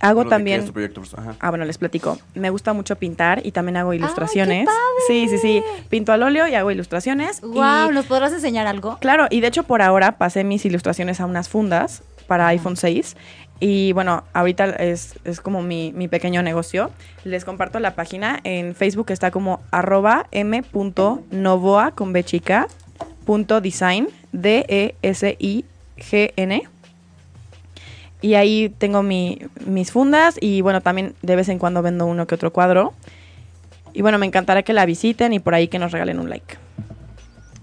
[0.00, 0.58] Hago también...
[0.60, 1.36] es tu proyecto perso- Ajá.
[1.38, 2.18] Ah, bueno, les platico.
[2.34, 4.64] Me gusta mucho pintar y también hago qué ilustraciones.
[4.66, 4.78] padre!
[5.06, 5.62] Sí, sí, sí.
[5.90, 7.40] Pinto al óleo y hago ilustraciones.
[7.42, 8.98] Wow, Y, ¿nos podrás enseñar algo?
[9.00, 13.16] claro, y de hecho por ahora pasé mis ilustraciones a unas fundas para iPhone 6.
[13.64, 16.90] Y bueno, ahorita es, es como mi, mi pequeño negocio.
[17.22, 18.40] Les comparto la página.
[18.42, 22.66] En Facebook está como arroba m.novoa con B chica,
[23.24, 26.62] punto design, E D-E-S-I-G-N.
[28.20, 32.26] Y ahí tengo mi- mis fundas y bueno, también de vez en cuando vendo uno
[32.26, 32.92] que otro cuadro.
[33.92, 36.56] Y bueno, me encantará que la visiten y por ahí que nos regalen un like.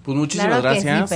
[0.03, 1.09] Pues muchísimas Claro que sí, gracias.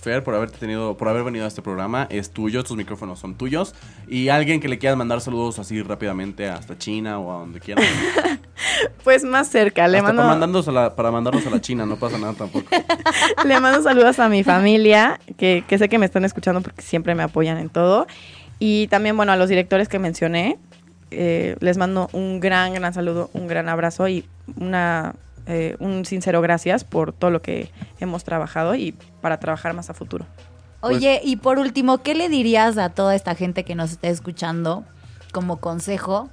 [0.00, 2.06] Fer, por haberte tenido, por haber venido a este programa.
[2.10, 3.74] Es tuyo, tus micrófonos son tuyos.
[4.08, 7.84] Y alguien que le quieras mandar saludos así rápidamente hasta China o a donde quieras.
[9.04, 11.86] Pues más cerca, le Hasta mando, para, mandarnos a la, para mandarnos a la China,
[11.86, 12.66] no pasa nada tampoco.
[13.44, 17.14] le mando saludos a mi familia, que, que sé que me están escuchando porque siempre
[17.14, 18.06] me apoyan en todo.
[18.58, 20.58] Y también, bueno, a los directores que mencioné,
[21.10, 24.24] eh, les mando un gran, gran saludo, un gran abrazo y
[24.56, 25.14] una,
[25.46, 29.94] eh, un sincero gracias por todo lo que hemos trabajado y para trabajar más a
[29.94, 30.26] futuro.
[30.80, 34.08] Pues- Oye, y por último, ¿qué le dirías a toda esta gente que nos está
[34.08, 34.84] escuchando
[35.32, 36.30] como consejo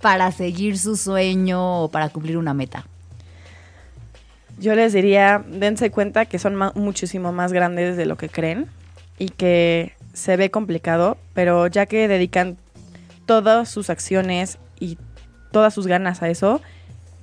[0.00, 2.84] para seguir su sueño o para cumplir una meta?
[4.58, 8.66] Yo les diría, dense cuenta que son muchísimo más grandes de lo que creen
[9.18, 12.56] y que se ve complicado, pero ya que dedican
[13.26, 14.98] todas sus acciones y
[15.50, 16.60] todas sus ganas a eso,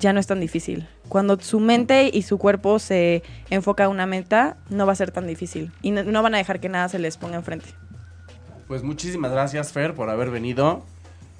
[0.01, 0.87] ya no es tan difícil.
[1.07, 5.11] Cuando su mente y su cuerpo se enfoca a una meta, no va a ser
[5.11, 7.67] tan difícil y no, no van a dejar que nada se les ponga enfrente.
[8.67, 10.83] Pues muchísimas gracias, Fer, por haber venido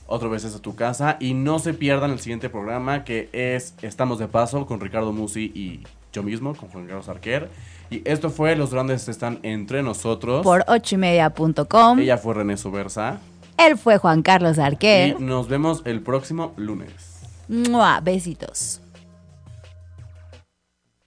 [0.05, 1.17] otra vez a tu casa.
[1.19, 5.51] Y no se pierdan el siguiente programa que es Estamos de Paso con Ricardo Musi
[5.55, 5.83] y
[6.13, 7.49] yo mismo, con Juan Carlos Arquer.
[7.89, 10.43] Y esto fue Los Grandes Están Entre Nosotros.
[10.43, 11.99] Por ochoymedia.com.
[11.99, 13.19] Ella fue René Sobersa.
[13.57, 15.15] Él fue Juan Carlos Arquer.
[15.19, 17.10] Y nos vemos el próximo lunes.
[18.01, 18.80] Besitos.